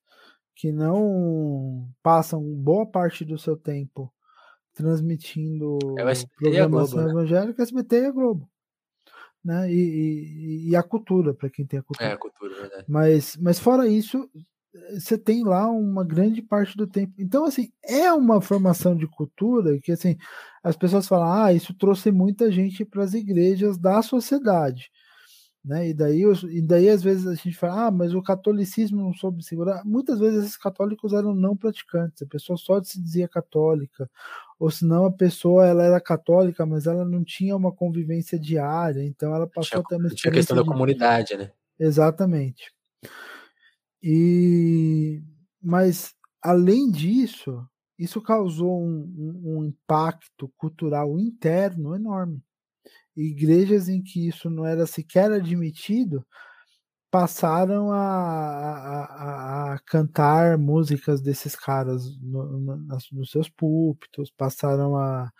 [0.55, 4.09] que não passam boa parte do seu tempo
[4.73, 7.21] transmitindo é programação Globo, né?
[7.21, 8.49] evangélica, SBT e a Globo.
[9.43, 9.71] Né?
[9.71, 12.09] E, e, e a cultura, para quem tem a cultura.
[12.09, 12.85] É, a cultura, verdade.
[12.87, 14.29] Mas, mas fora isso,
[14.93, 17.13] você tem lá uma grande parte do tempo.
[17.19, 20.17] Então, assim, é uma formação de cultura que, assim,
[20.63, 24.89] as pessoas falam, ah, isso trouxe muita gente para as igrejas da sociedade.
[25.63, 25.89] Né?
[25.89, 29.41] E, daí, e daí, às vezes, a gente fala, ah, mas o catolicismo não soube
[29.43, 29.81] segurar.
[29.85, 34.09] Muitas vezes esses católicos eram não praticantes, a pessoa só se dizia católica,
[34.59, 39.33] ou senão a pessoa ela era católica, mas ela não tinha uma convivência diária, então
[39.33, 40.67] ela passou tinha, a ter uma Tinha a questão da de...
[40.67, 41.51] comunidade, né?
[41.79, 42.73] Exatamente.
[44.01, 45.23] E
[45.61, 47.65] mas além disso,
[47.97, 52.43] isso causou um, um, um impacto cultural interno enorme
[53.15, 56.25] igrejas em que isso não era sequer admitido
[57.13, 62.77] passaram a, a, a cantar músicas desses caras no, no,
[63.11, 65.31] nos seus púlpitos, passaram a,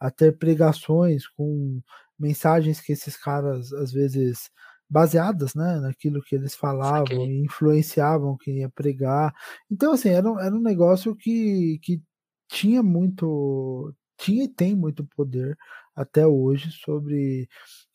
[0.00, 1.80] a ter pregações com
[2.18, 4.50] mensagens que esses caras às vezes
[4.90, 9.32] baseadas né, naquilo que eles falavam e influenciavam quem ia pregar.
[9.70, 12.02] Então, assim, era, era um negócio que, que
[12.48, 15.56] tinha muito, tinha e tem muito poder
[15.94, 17.48] até hoje sobre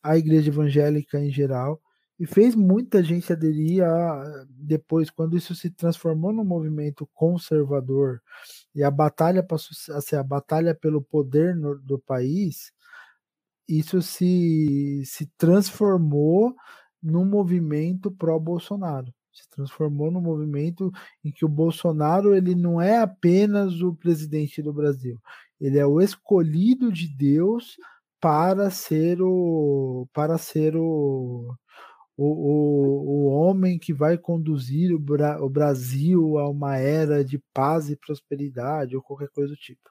[0.03, 1.81] a igreja evangélica em geral
[2.19, 8.21] e fez muita gente aderir a depois quando isso se transformou num movimento conservador
[8.73, 12.71] e a batalha passou a ser a batalha pelo poder no, do país
[13.67, 16.55] isso se, se transformou
[17.01, 20.91] num movimento pró Bolsonaro se transformou num movimento
[21.23, 25.19] em que o Bolsonaro ele não é apenas o presidente do Brasil,
[25.59, 27.77] ele é o escolhido de Deus
[28.19, 31.55] para ser o para ser o
[32.17, 37.37] o, o, o homem que vai conduzir o, Bra o Brasil a uma era de
[37.53, 39.89] paz e prosperidade ou qualquer coisa do tipo.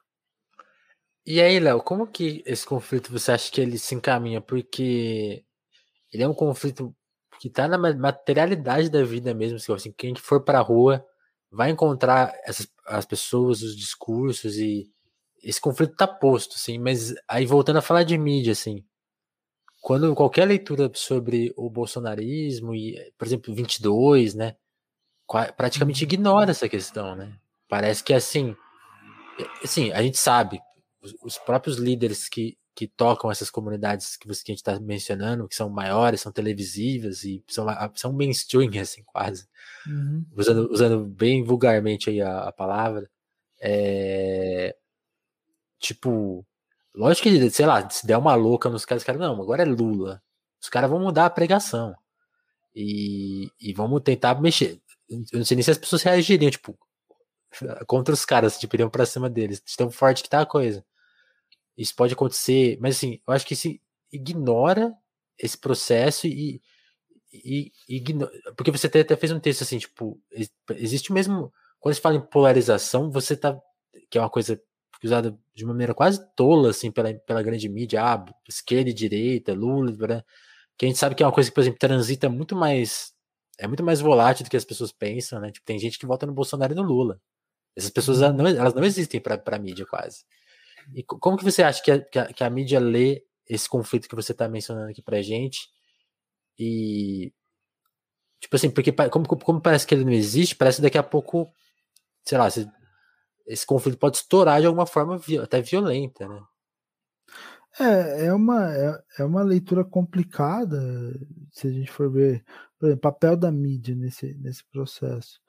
[1.26, 4.40] E aí, Léo, como que esse conflito você acha que ele se encaminha?
[4.40, 5.44] Porque
[6.12, 6.94] ele é um conflito
[7.40, 9.58] que está na materialidade da vida mesmo.
[9.74, 11.04] Assim, quem for para a rua
[11.50, 14.90] vai encontrar essas, as pessoas, os discursos e
[15.44, 16.78] esse conflito tá posto, assim.
[16.78, 18.84] Mas aí voltando a falar de mídia, assim,
[19.80, 24.56] quando qualquer leitura sobre o bolsonarismo e, por exemplo, 22, né,
[25.56, 26.08] praticamente uhum.
[26.08, 27.36] ignora essa questão, né?
[27.68, 28.56] Parece que assim,
[29.62, 30.60] assim, a gente sabe,
[31.02, 34.80] os, os próprios líderes que que tocam essas comunidades que, você, que a gente está
[34.80, 39.46] mencionando, que são maiores, são televisivas e são, são mainstream, assim, quase.
[39.86, 40.24] Uhum.
[40.36, 43.08] Usando, usando bem vulgarmente aí a, a palavra.
[43.60, 44.74] É,
[45.88, 46.46] tipo,
[46.94, 49.66] lógico que, sei lá, se der uma louca nos caras, os caras, não, agora é
[49.66, 50.22] Lula.
[50.60, 51.94] Os caras vão mudar a pregação.
[52.74, 54.80] E, e vamos tentar mexer.
[55.08, 56.78] Eu não sei nem se as pessoas reagiriam, tipo,
[57.86, 59.62] contra os caras, tipo, iriam pra cima deles.
[59.64, 60.84] De tão forte que tá a coisa.
[61.76, 63.80] Isso pode acontecer, mas assim, eu acho que se
[64.12, 64.94] ignora
[65.38, 66.62] esse processo e,
[67.32, 68.02] e, e
[68.56, 70.20] porque você até, até fez um texto assim, tipo,
[70.70, 73.60] existe mesmo quando se fala em polarização, você tá
[74.08, 74.60] que é uma coisa
[75.06, 79.52] usada de uma maneira quase tola assim pela, pela grande mídia, ah, esquerda e direita,
[79.54, 80.22] Lula, né?
[80.76, 83.14] que a gente sabe que é uma coisa que, por exemplo, transita muito mais
[83.58, 85.50] é muito mais volátil do que as pessoas pensam, né?
[85.50, 87.20] Tipo, tem gente que vota no Bolsonaro e no Lula.
[87.76, 88.32] Essas pessoas uhum.
[88.32, 90.24] não, elas não existem para a mídia quase.
[90.94, 94.08] E como que você acha que a, que a, que a mídia lê esse conflito
[94.08, 95.68] que você está mencionando aqui pra gente?
[96.58, 97.32] E.
[98.40, 101.52] Tipo assim, porque como, como parece que ele não existe, parece que daqui a pouco,
[102.24, 102.48] sei lá,
[103.46, 106.40] esse conflito pode estourar de alguma forma até violenta, né?
[107.78, 110.80] É, é uma, é, é uma leitura complicada,
[111.50, 112.44] se a gente for ver,
[112.78, 115.40] por exemplo, papel da mídia nesse, nesse processo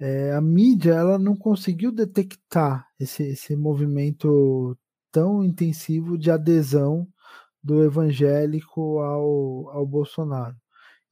[0.00, 4.76] é, a mídia ela não conseguiu detectar esse, esse movimento
[5.12, 7.06] tão intensivo de adesão
[7.62, 10.56] do evangélico ao, ao Bolsonaro.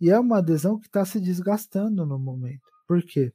[0.01, 2.63] E é uma adesão que está se desgastando no momento.
[2.87, 3.33] Por quê?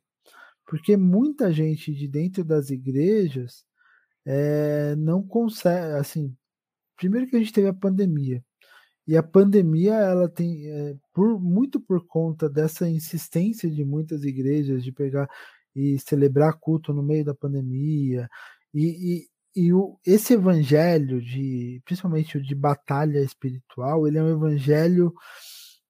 [0.74, 3.64] Porque muita gente de dentro das igrejas
[4.26, 6.36] é, não consegue, assim,
[6.98, 8.44] primeiro que a gente teve a pandemia,
[9.08, 14.84] e a pandemia, ela tem, é, por muito por conta dessa insistência de muitas igrejas
[14.84, 15.30] de pegar
[15.76, 18.28] e celebrar culto no meio da pandemia,
[18.74, 24.32] e, e, e o, esse evangelho, de, principalmente o de batalha espiritual, ele é um
[24.32, 25.14] evangelho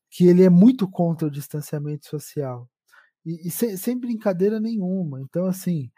[0.10, 2.70] que ele é muito contra o distanciamento social.
[3.26, 5.22] E, e sem, sem brincadeira nenhuma.
[5.22, 5.90] Então, assim,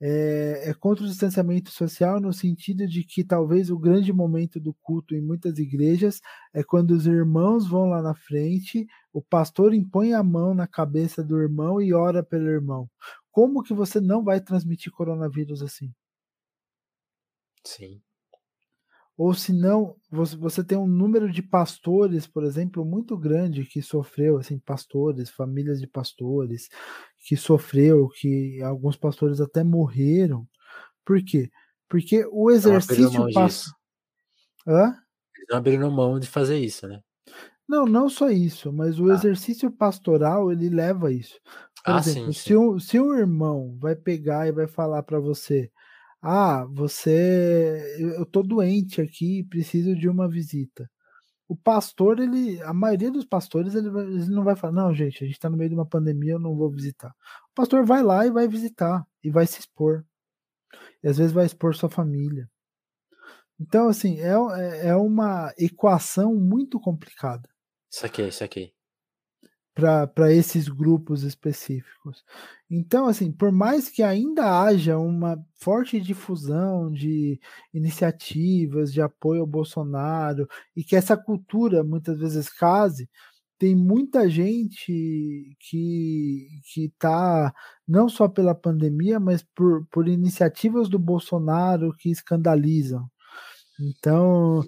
[0.00, 4.72] é, é, contra o distanciamento social no sentido de que talvez o grande momento do
[4.74, 6.20] culto em muitas igrejas
[6.54, 11.22] é quando os irmãos vão lá na frente, o pastor impõe a mão na cabeça
[11.22, 12.88] do irmão e ora pelo irmão.
[13.30, 15.92] Como que você não vai transmitir coronavírus assim?
[17.64, 18.02] Sim.
[19.22, 24.38] Ou se não, você, tem um número de pastores, por exemplo, muito grande que sofreu,
[24.38, 26.70] assim, pastores, famílias de pastores,
[27.18, 30.48] que sofreu, que alguns pastores até morreram.
[31.04, 31.50] Por quê?
[31.86, 33.70] Porque o exercício passa.
[34.66, 34.96] Hã?
[35.36, 37.02] Eles não abriram mão de fazer isso, né?
[37.68, 39.12] Não, não só isso, mas o ah.
[39.12, 41.38] exercício pastoral ele leva a isso.
[41.84, 42.40] Por ah, exemplo, sim, sim.
[42.40, 45.70] Se, um, se um irmão vai pegar e vai falar para você,
[46.22, 50.90] ah, você, eu tô doente aqui, preciso de uma visita.
[51.48, 55.26] O pastor, ele, a maioria dos pastores, ele, ele não vai falar, não, gente, a
[55.26, 57.14] gente está no meio de uma pandemia, eu não vou visitar.
[57.50, 60.04] O pastor vai lá e vai visitar e vai se expor.
[61.02, 62.48] E às vezes vai expor sua família.
[63.58, 67.48] Então, assim, é, é, é uma equação muito complicada.
[67.90, 68.72] Isso aqui, isso aqui
[70.14, 72.24] para esses grupos específicos.
[72.70, 77.40] Então, assim, por mais que ainda haja uma forte difusão de
[77.72, 83.08] iniciativas de apoio ao Bolsonaro e que essa cultura muitas vezes case,
[83.58, 87.52] tem muita gente que que está
[87.86, 93.06] não só pela pandemia, mas por, por iniciativas do Bolsonaro que escandalizam.
[93.80, 94.64] Então,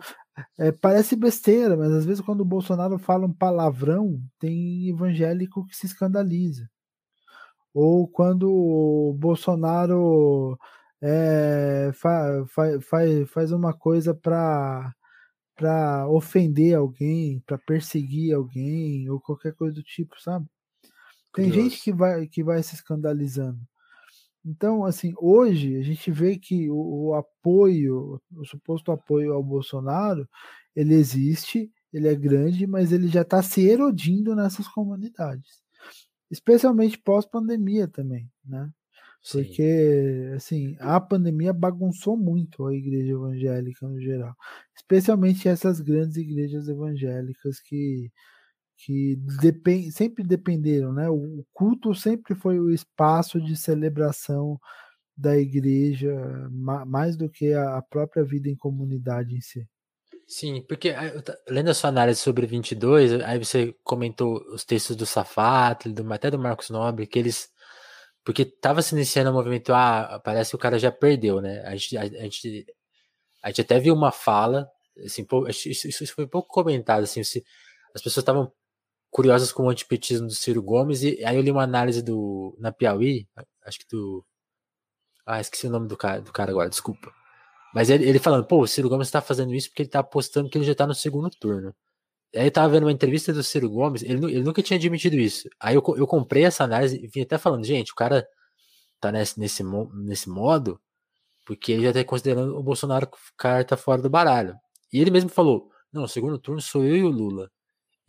[0.59, 5.77] é, parece besteira, mas às vezes quando o Bolsonaro fala um palavrão, tem evangélico que
[5.77, 6.69] se escandaliza.
[7.75, 10.59] Ou quando o Bolsonaro
[11.01, 14.93] é, fa, fa, faz, faz uma coisa para
[15.55, 20.47] para ofender alguém, para perseguir alguém ou qualquer coisa do tipo, sabe?
[21.35, 23.61] Tem gente que vai que vai se escandalizando.
[24.45, 30.29] Então, assim, hoje a gente vê que o, o, apoio, o suposto apoio ao Bolsonaro,
[30.75, 35.63] ele existe, ele é grande, mas ele já está se erodindo nessas comunidades,
[36.31, 38.71] especialmente pós-pandemia também, né?
[39.23, 39.45] Sim.
[39.45, 44.35] Porque, assim, a pandemia bagunçou muito a igreja evangélica no geral,
[44.75, 48.11] especialmente essas grandes igrejas evangélicas que
[48.85, 51.09] que depend, sempre dependeram, né?
[51.09, 54.59] O culto sempre foi o espaço de celebração
[55.17, 56.13] da igreja,
[56.51, 59.65] mais do que a própria vida em comunidade em si.
[60.27, 65.07] Sim, porque eh, lendo a sua análise sobre 22, aí você comentou os textos do
[65.07, 67.51] Safato, do, até do Marcos Nobre, que eles.
[68.25, 71.63] Porque estava se iniciando o movimento, ah, parece que o cara já perdeu, né?
[71.67, 72.67] A gente, a, a gente,
[73.43, 74.69] a gente até viu uma fala,
[75.05, 77.45] assim, isso, isso foi pouco comentado, assim, se,
[77.95, 78.53] as pessoas estavam
[79.13, 82.73] curiosas com o antipetismo do Ciro Gomes, e aí eu li uma análise do na
[82.73, 83.29] Piauí,
[83.65, 84.25] acho que do.
[85.27, 87.13] Ah, esqueci o nome do cara, do cara agora, desculpa.
[87.75, 90.49] Mas ele, ele falando, pô, o Ciro Gomes tá fazendo isso porque ele tá apostando
[90.51, 91.75] que ele já tá no segundo turno.
[92.35, 95.49] Aí eu tava vendo uma entrevista do Ciro Gomes, ele, ele nunca tinha admitido isso.
[95.61, 98.27] Aí eu, eu comprei essa análise e vim até falando, gente, o cara
[99.01, 99.63] tá nesse, nesse,
[99.95, 100.81] nesse modo
[101.47, 104.55] porque ele já tá considerando o Bolsonaro carta fora do baralho.
[104.93, 107.51] E ele mesmo falou, não, segundo turno sou eu e o Lula.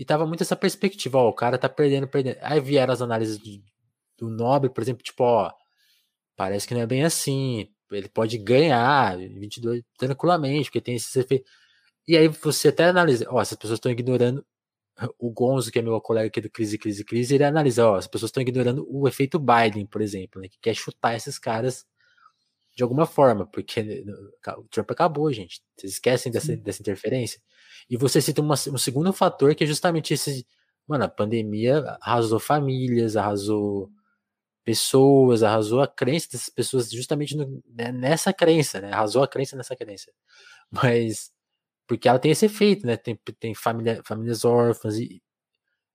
[0.03, 2.37] E tava muito essa perspectiva, ó, o cara tá perdendo, perdendo.
[2.41, 3.63] Aí vieram as análises de,
[4.17, 5.49] do Nobre, por exemplo, tipo, ó,
[6.35, 7.69] parece que não é bem assim.
[7.89, 11.49] Ele pode ganhar 22 tranquilamente, porque tem esses efeitos.
[12.05, 14.45] E aí você até analisa, ó, essas pessoas estão ignorando
[15.17, 18.07] o Gonzo, que é meu colega aqui do Crise, Crise, Crise, ele analisa, ó, as
[18.07, 21.85] pessoas estão ignorando o efeito Biden, por exemplo, né, que quer chutar esses caras
[22.76, 24.03] de alguma forma, porque
[24.57, 25.61] o Trump acabou, gente.
[25.78, 27.41] Vocês esquecem dessa, dessa interferência?
[27.89, 30.45] E você cita uma, um segundo fator que é justamente esse.
[30.88, 33.89] Mano, a pandemia arrasou famílias, arrasou
[34.63, 38.91] pessoas, arrasou a crença dessas pessoas justamente no, né, nessa crença, né?
[38.91, 40.11] Arrasou a crença nessa crença.
[40.71, 41.32] Mas
[41.88, 42.97] porque ela tem esse efeito, né?
[42.97, 45.21] Tem, tem família, famílias órfãs e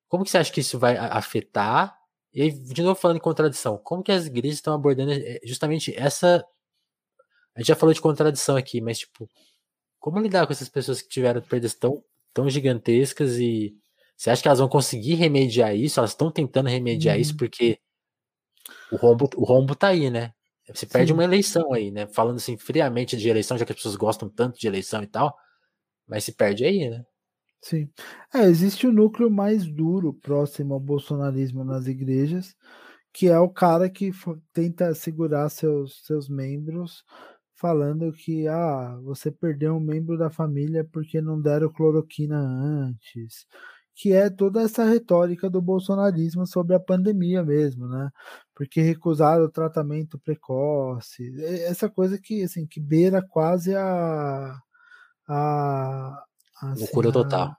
[0.09, 1.97] como que você acha que isso vai afetar?
[2.33, 5.95] E aí, de novo falando em contradição, como que as igrejas estão abordando eh, justamente
[5.97, 6.45] essa
[7.59, 9.29] a gente já falou de contradição aqui, mas tipo,
[9.99, 13.75] como lidar com essas pessoas que tiveram perdas tão, tão gigantescas e
[14.17, 15.99] você acha que elas vão conseguir remediar isso?
[15.99, 17.37] Elas estão tentando remediar isso uhum.
[17.39, 17.81] porque
[18.93, 20.33] o rombo, o rombo tá aí, né?
[20.73, 21.15] Você perde Sim.
[21.15, 22.07] uma eleição aí, né?
[22.07, 25.37] Falando assim friamente de eleição, já que as pessoas gostam tanto de eleição e tal,
[26.07, 27.05] mas se perde aí, né?
[27.61, 27.91] Sim.
[28.33, 32.55] É, existe o um núcleo mais duro próximo ao bolsonarismo nas igrejas,
[33.13, 34.13] que é o cara que
[34.53, 37.05] tenta segurar seus, seus membros
[37.59, 43.47] falando que ah, você perdeu um membro da família porque não deram cloroquina antes,
[43.95, 48.11] que é toda essa retórica do bolsonarismo sobre a pandemia mesmo, né?
[48.55, 51.33] Porque recusaram o tratamento precoce,
[51.65, 54.57] essa coisa que assim que beira quase a
[55.29, 56.25] a
[56.63, 57.57] assim, loucura total.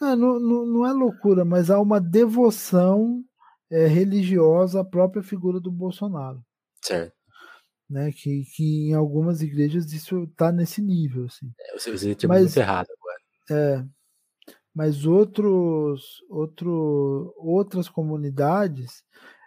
[0.00, 3.22] A, é, não, não, não é loucura, mas há uma devoção
[3.70, 6.42] é, religiosa à própria figura do Bolsonaro.
[6.82, 7.23] Certo
[7.88, 8.10] né?
[8.12, 11.52] Que, que em algumas igrejas isso está nesse nível, assim.
[11.60, 13.18] É, você, você mas, muito errado agora.
[13.50, 13.84] É,
[14.74, 19.04] mas outros, outro, outras comunidades,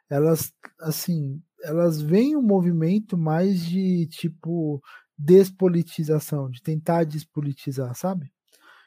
[0.10, 4.82] elas, assim, elas veem um movimento mais de tipo
[5.18, 8.32] despolitização, de tentar despolitizar, sabe?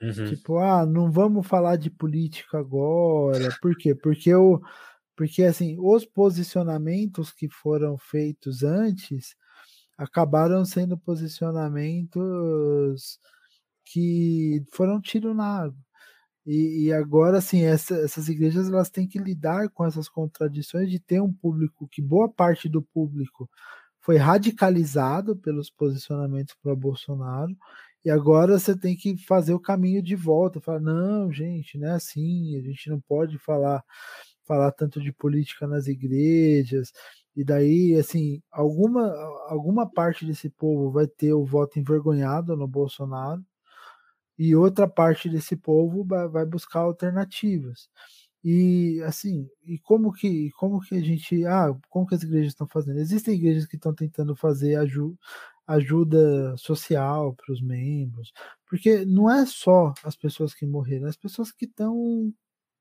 [0.00, 0.24] Uhum.
[0.24, 3.54] Tipo, ah, não vamos falar de política agora.
[3.60, 3.94] Por quê?
[3.94, 4.60] Porque o
[5.20, 9.36] porque assim, os posicionamentos que foram feitos antes
[9.98, 13.18] acabaram sendo posicionamentos
[13.84, 15.76] que foram tiro na água.
[16.46, 20.98] E, e agora, assim, essa, essas igrejas elas têm que lidar com essas contradições de
[20.98, 23.46] ter um público que boa parte do público
[24.00, 27.54] foi radicalizado pelos posicionamentos para Bolsonaro
[28.02, 31.92] e agora você tem que fazer o caminho de volta, falar não, gente, não é
[31.92, 33.84] assim, a gente não pode falar
[34.50, 36.92] falar tanto de política nas igrejas.
[37.36, 39.06] E daí, assim, alguma
[39.48, 43.44] alguma parte desse povo vai ter o voto envergonhado no Bolsonaro
[44.38, 47.88] e outra parte desse povo vai buscar alternativas.
[48.44, 52.66] E assim, e como que como que a gente, ah, como que as igrejas estão
[52.68, 52.98] fazendo?
[53.00, 55.16] Existem igrejas que estão tentando fazer ajuda
[55.66, 58.32] ajuda social para os membros,
[58.68, 62.32] porque não é só as pessoas que morreram, é as pessoas que estão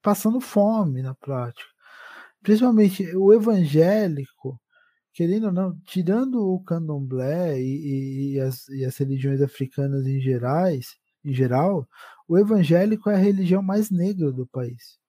[0.01, 1.69] passando fome na prática.
[2.41, 4.59] Principalmente o evangélico,
[5.13, 10.95] querendo ou não, tirando o candomblé e, e, as, e as religiões africanas em gerais,
[11.23, 11.87] em geral,
[12.27, 14.99] o evangélico é a religião mais negra do país.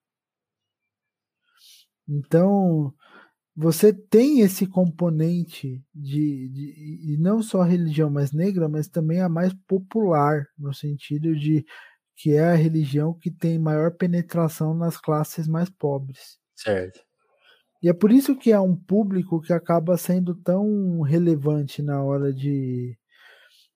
[2.09, 2.93] Então,
[3.55, 9.21] você tem esse componente de, de, e não só a religião mais negra, mas também
[9.21, 11.65] a mais popular, no sentido de
[12.21, 16.39] que é a religião que tem maior penetração nas classes mais pobres.
[16.55, 17.01] Certo.
[17.83, 22.33] E é por isso que é um público que acaba sendo tão relevante na hora
[22.33, 22.97] de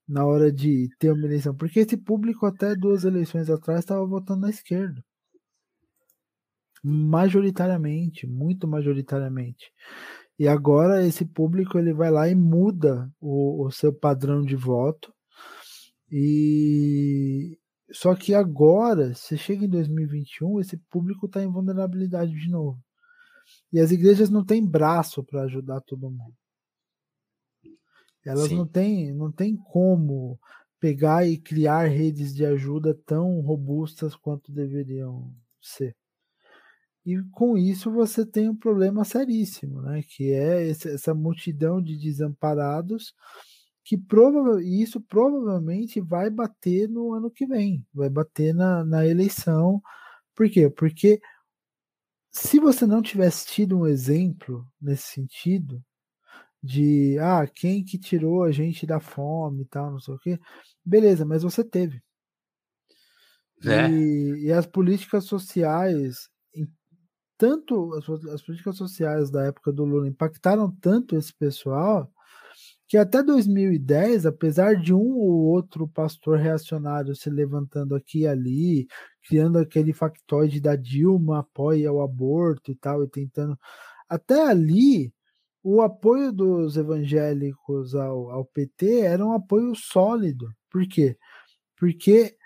[0.07, 4.43] na hora de ter uma eleição, porque esse público até duas eleições atrás estava votando
[4.43, 5.03] na esquerda
[6.85, 9.73] majoritariamente, muito majoritariamente.
[10.39, 15.13] E agora esse público ele vai lá e muda o, o seu padrão de voto.
[16.11, 17.59] E
[17.93, 22.83] só que agora, se chega em 2021, esse público está em vulnerabilidade de novo.
[23.73, 26.35] E as igrejas não têm braço para ajudar todo mundo.
[28.25, 28.57] Elas Sim.
[28.57, 30.39] não têm, não têm como
[30.81, 35.95] pegar e criar redes de ajuda tão robustas quanto deveriam ser.
[37.05, 40.03] E com isso você tem um problema seríssimo, né?
[40.09, 43.13] que é essa multidão de desamparados
[43.85, 49.83] que prova isso provavelmente vai bater no ano que vem, vai bater na, na eleição.
[50.35, 50.71] Por quê?
[50.71, 51.21] Porque
[52.31, 55.85] se você não tivesse tido um exemplo nesse sentido,
[56.63, 60.41] de ah, quem que tirou a gente da fome e tal, não sei o quê,
[60.83, 62.03] beleza, mas você teve.
[63.63, 63.91] É.
[63.91, 66.29] E, e, as políticas sociais
[67.37, 72.11] tanto as, as, políticas sociais da época do Lula impactaram tanto esse pessoal
[72.87, 78.87] que até 2010, apesar de um ou outro pastor reacionário se levantando aqui e ali,
[79.27, 83.59] criando aquele factoide da Dilma apoia o aborto e tal, e tentando.
[84.09, 85.13] Até ali,
[85.63, 90.47] o apoio dos evangélicos ao, ao PT era um apoio sólido.
[90.71, 91.17] Por quê?
[91.77, 92.37] Porque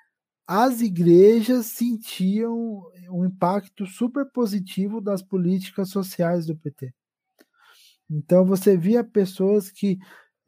[0.47, 6.95] as igrejas sentiam um impacto super positivo das políticas sociais do PT.
[8.11, 9.99] Então você via pessoas que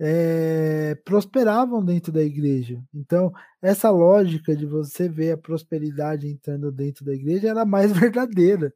[0.02, 2.82] é, prosperavam dentro da igreja.
[2.94, 3.30] Então,
[3.60, 8.72] essa lógica de você ver a prosperidade entrando dentro da igreja era mais verdadeira.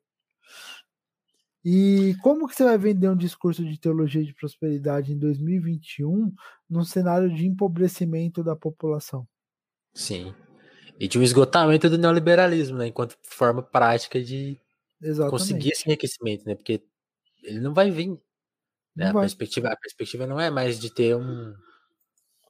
[1.64, 6.30] E como que você vai vender um discurso de teologia de prosperidade em 2021
[6.68, 9.26] num cenário de empobrecimento da população?
[9.94, 10.34] Sim.
[11.00, 12.88] E de um esgotamento do neoliberalismo, né?
[12.88, 14.60] Enquanto forma prática de
[15.00, 15.30] Exatamente.
[15.30, 16.54] conseguir esse enriquecimento, né?
[16.54, 16.82] Porque
[17.42, 18.20] ele não vai vir.
[18.96, 19.08] Né?
[19.10, 21.54] A, Perspectiva, a perspectiva não é mais de ter um.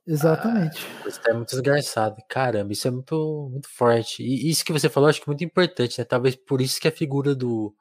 [0.07, 0.87] Exatamente.
[1.01, 2.17] Ah, você tá muito desgraçado.
[2.29, 4.23] Caramba, isso é muito, muito forte.
[4.23, 6.05] E isso que você falou, acho que é muito importante, né?
[6.05, 7.75] Talvez por isso que a figura do,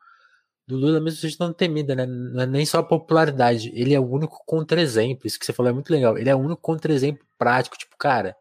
[0.67, 2.05] do Lula mesmo seja tão temida, né?
[2.05, 3.71] Não é nem só a popularidade.
[3.75, 5.27] Ele é o único contra-exemplo.
[5.27, 6.17] Isso que você falou é muito legal.
[6.17, 7.77] Ele é o único contra-exemplo prático.
[7.77, 8.35] Tipo, cara,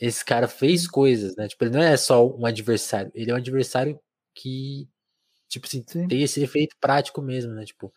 [0.00, 1.48] esse cara fez coisas, né?
[1.48, 3.98] Tipo, ele não é só um adversário, ele é um adversário
[4.34, 4.88] que,
[5.48, 6.08] tipo assim, Sim.
[6.08, 7.64] tem esse efeito prático mesmo, né?
[7.64, 7.92] Tipo,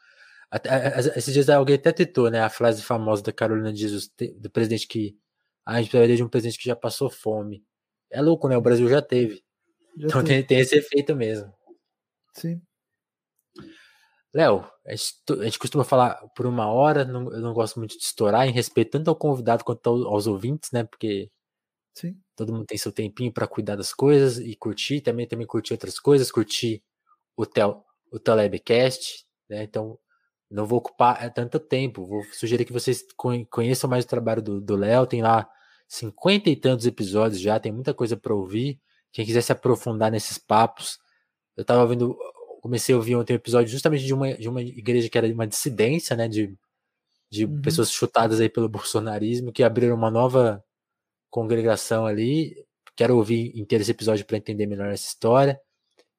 [1.16, 2.42] esses dias alguém até tentou, né?
[2.42, 5.18] A frase famosa da Carolina de Jesus, do presidente que.
[5.66, 7.64] Ah, a gente precisaria de um presidente que já passou fome.
[8.10, 8.58] É louco, né?
[8.58, 9.44] O Brasil já teve.
[9.98, 10.24] Já então.
[10.24, 11.54] Tem, tem esse efeito mesmo.
[12.34, 12.62] Sim.
[14.34, 18.04] Léo, a, a gente, costuma falar por uma hora, não, eu não gosto muito de
[18.04, 20.84] estourar, em respeito tanto ao convidado quanto aos ouvintes, né?
[20.84, 21.32] Porque
[22.00, 22.18] Sim.
[22.34, 26.00] Todo mundo tem seu tempinho para cuidar das coisas e curtir, também também curtir outras
[26.00, 26.82] coisas, curtir
[27.36, 29.64] o tel o Telebcast, né?
[29.64, 30.00] Então,
[30.50, 32.06] não vou ocupar é, tanto tempo.
[32.06, 33.06] Vou sugerir que vocês
[33.50, 35.06] conheçam mais o trabalho do Léo.
[35.06, 35.48] Tem lá
[35.88, 38.80] cinquenta e tantos episódios já, tem muita coisa para ouvir.
[39.12, 41.00] Quem quiser se aprofundar nesses papos,
[41.58, 42.18] eu tava ouvindo,
[42.62, 45.48] comecei a ouvir ontem um episódio justamente de uma, de uma igreja que era uma
[45.48, 46.56] dissidência, né, de,
[47.30, 47.62] de uhum.
[47.62, 50.64] pessoas chutadas aí pelo bolsonarismo, que abriram uma nova
[51.30, 52.56] congregação ali.
[52.96, 55.60] Quero ouvir inteiro esse episódio para entender melhor essa história.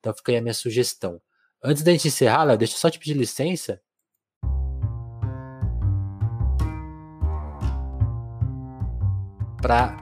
[0.00, 1.20] Então fica aí a minha sugestão.
[1.62, 3.80] Antes da gente encerrar, Léo, deixa eu só te pedir licença.
[9.60, 9.96] Para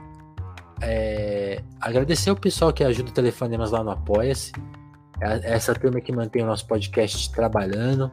[0.81, 4.51] é, agradecer o pessoal que ajuda o Telefonemas lá no Apoia-se.
[5.21, 8.09] É essa turma que mantém o nosso podcast trabalhando,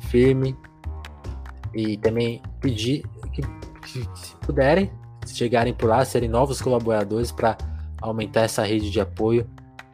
[0.00, 0.56] firme.
[1.74, 3.40] E também pedir que,
[3.80, 4.92] que se puderem,
[5.24, 7.56] se chegarem por lá, serem novos colaboradores para
[8.00, 9.48] aumentar essa rede de apoio.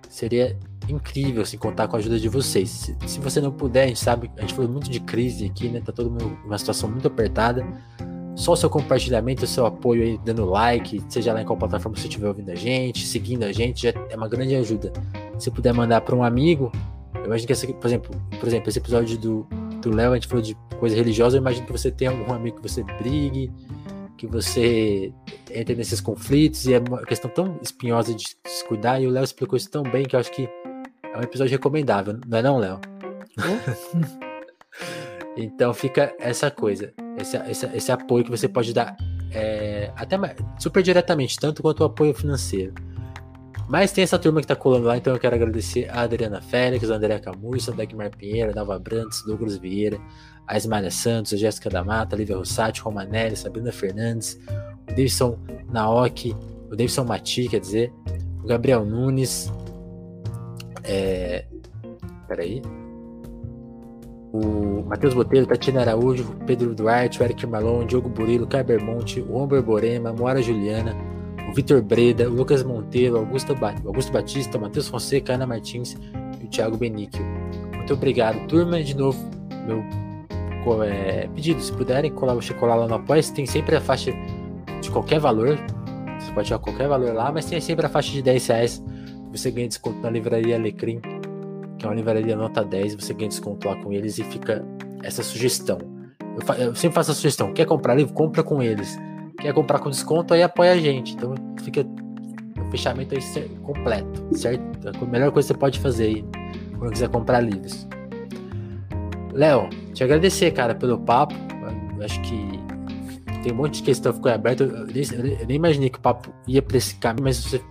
[0.08, 2.70] Seria incrível assim, contar com a ajuda de vocês.
[2.70, 5.68] Se, se, você não puder, a gente sabe, a gente falou muito de crise aqui,
[5.68, 5.80] né?
[5.80, 7.64] Tá todo mundo numa situação muito apertada.
[8.38, 11.98] Só o seu compartilhamento, o seu apoio aí, dando like, seja lá em qual plataforma
[11.98, 14.92] você estiver ouvindo a gente, seguindo a gente, já é uma grande ajuda.
[15.40, 16.70] Se puder mandar para um amigo,
[17.16, 19.46] eu imagino que essa, por exemplo, por exemplo, esse episódio do
[19.80, 22.60] do Léo, a gente falou de coisa religiosa, eu imagino que você tem algum amigo
[22.60, 23.50] que você brigue,
[24.16, 25.12] que você
[25.50, 29.24] entre nesses conflitos e é uma questão tão espinhosa de se cuidar, e o Léo
[29.24, 30.48] explicou isso tão bem que eu acho que
[31.02, 32.80] é um episódio recomendável, não é não, Léo?
[35.36, 38.96] então fica essa coisa, esse, esse, esse, apoio que você pode dar
[39.30, 40.16] é, até
[40.58, 42.74] super diretamente, tanto quanto o apoio financeiro.
[43.68, 46.90] Mas tem essa turma que tá colando lá, então eu quero agradecer a Adriana Félix,
[46.90, 50.00] a Andréa Camurça, a Dagmar Pinheiro, a Nava Brantes, Douglas Vieira,
[50.46, 54.40] a Ismália Santos, a Jéssica da Mata, a Lívia Rossati, Romanelli, Sabrina Fernandes,
[54.84, 55.38] o Davidson
[55.70, 56.34] Naoki,
[56.70, 57.92] o Davidson Mati, quer dizer,
[58.42, 59.52] o Gabriel Nunes,
[60.82, 61.44] é...
[62.26, 62.62] Peraí.
[64.32, 69.32] O Matheus Botelho, Tatiana Araújo, Pedro Duarte, o Eric Malon, Diogo Burilo, Caio Bermonte, o
[69.32, 70.94] Romber Borema, Moara Juliana,
[71.48, 75.96] o Vitor Breda, o Lucas Monteiro, Augusto, ba Augusto Batista, Matheus Fonseca, Ana Martins
[76.40, 77.24] e o Thiago Benício.
[77.74, 78.82] Muito obrigado, turma.
[78.82, 79.18] De novo,
[79.66, 79.82] meu
[80.84, 84.12] é, pedido, se puderem colar, colar lá no Apoia, tem sempre a faixa
[84.82, 85.58] de qualquer valor.
[86.18, 88.82] Você pode tirar qualquer valor lá, mas tem sempre a faixa de 10 reais
[89.30, 91.00] você ganha desconto na livraria Alecrim,
[91.78, 94.64] que é uma livraria nota 10, você ganha desconto lá com eles e fica
[95.02, 95.78] essa sugestão.
[96.36, 98.12] Eu, fa eu sempre faço a sugestão: quer comprar livro?
[98.12, 98.98] Compra com eles.
[99.40, 100.34] Quer comprar com desconto?
[100.34, 101.14] Aí apoia a gente.
[101.14, 101.86] Então fica
[102.60, 104.62] o fechamento aí completo, certo?
[104.88, 106.24] A melhor coisa que você pode fazer aí
[106.78, 107.86] quando quiser comprar livros.
[109.32, 111.34] Léo, te agradecer, cara, pelo papo.
[111.96, 112.48] Eu acho que
[113.42, 114.64] tem um monte de questão que ficou aberta.
[114.64, 117.62] Eu, eu, nem imaginei que o papo ia para esse caminho, mas você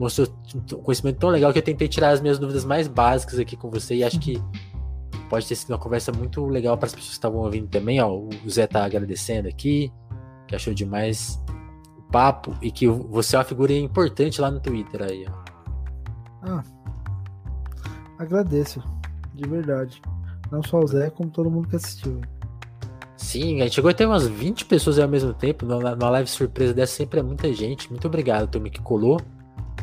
[0.00, 3.54] mostrou um conhecimento tão legal que eu tentei tirar as minhas dúvidas mais básicas aqui
[3.54, 4.42] com você e acho que
[5.28, 8.00] pode ter sido uma conversa muito legal para as pessoas que estavam ouvindo também.
[8.00, 9.92] Ó, o Zé tá agradecendo aqui,
[10.48, 11.38] que achou demais
[11.98, 15.26] o papo e que você é uma figura importante lá no Twitter aí.
[15.28, 15.50] Ó.
[16.44, 16.64] Ah,
[18.18, 18.82] agradeço,
[19.34, 20.00] de verdade.
[20.50, 22.22] Não só o Zé, como todo mundo que assistiu.
[23.18, 25.66] Sim, a gente chegou a ter umas 20 pessoas ao mesmo tempo.
[25.66, 27.90] Numa live surpresa dessa sempre é muita gente.
[27.90, 29.20] Muito obrigado, turma, que colou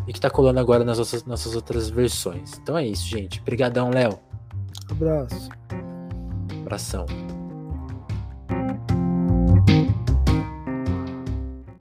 [0.07, 2.57] e que tá colando agora nas nossas, nossas outras versões.
[2.61, 3.39] Então é isso, gente.
[3.41, 4.17] Obrigadão, Léo.
[4.89, 5.49] Abraço.
[6.61, 7.05] Abração.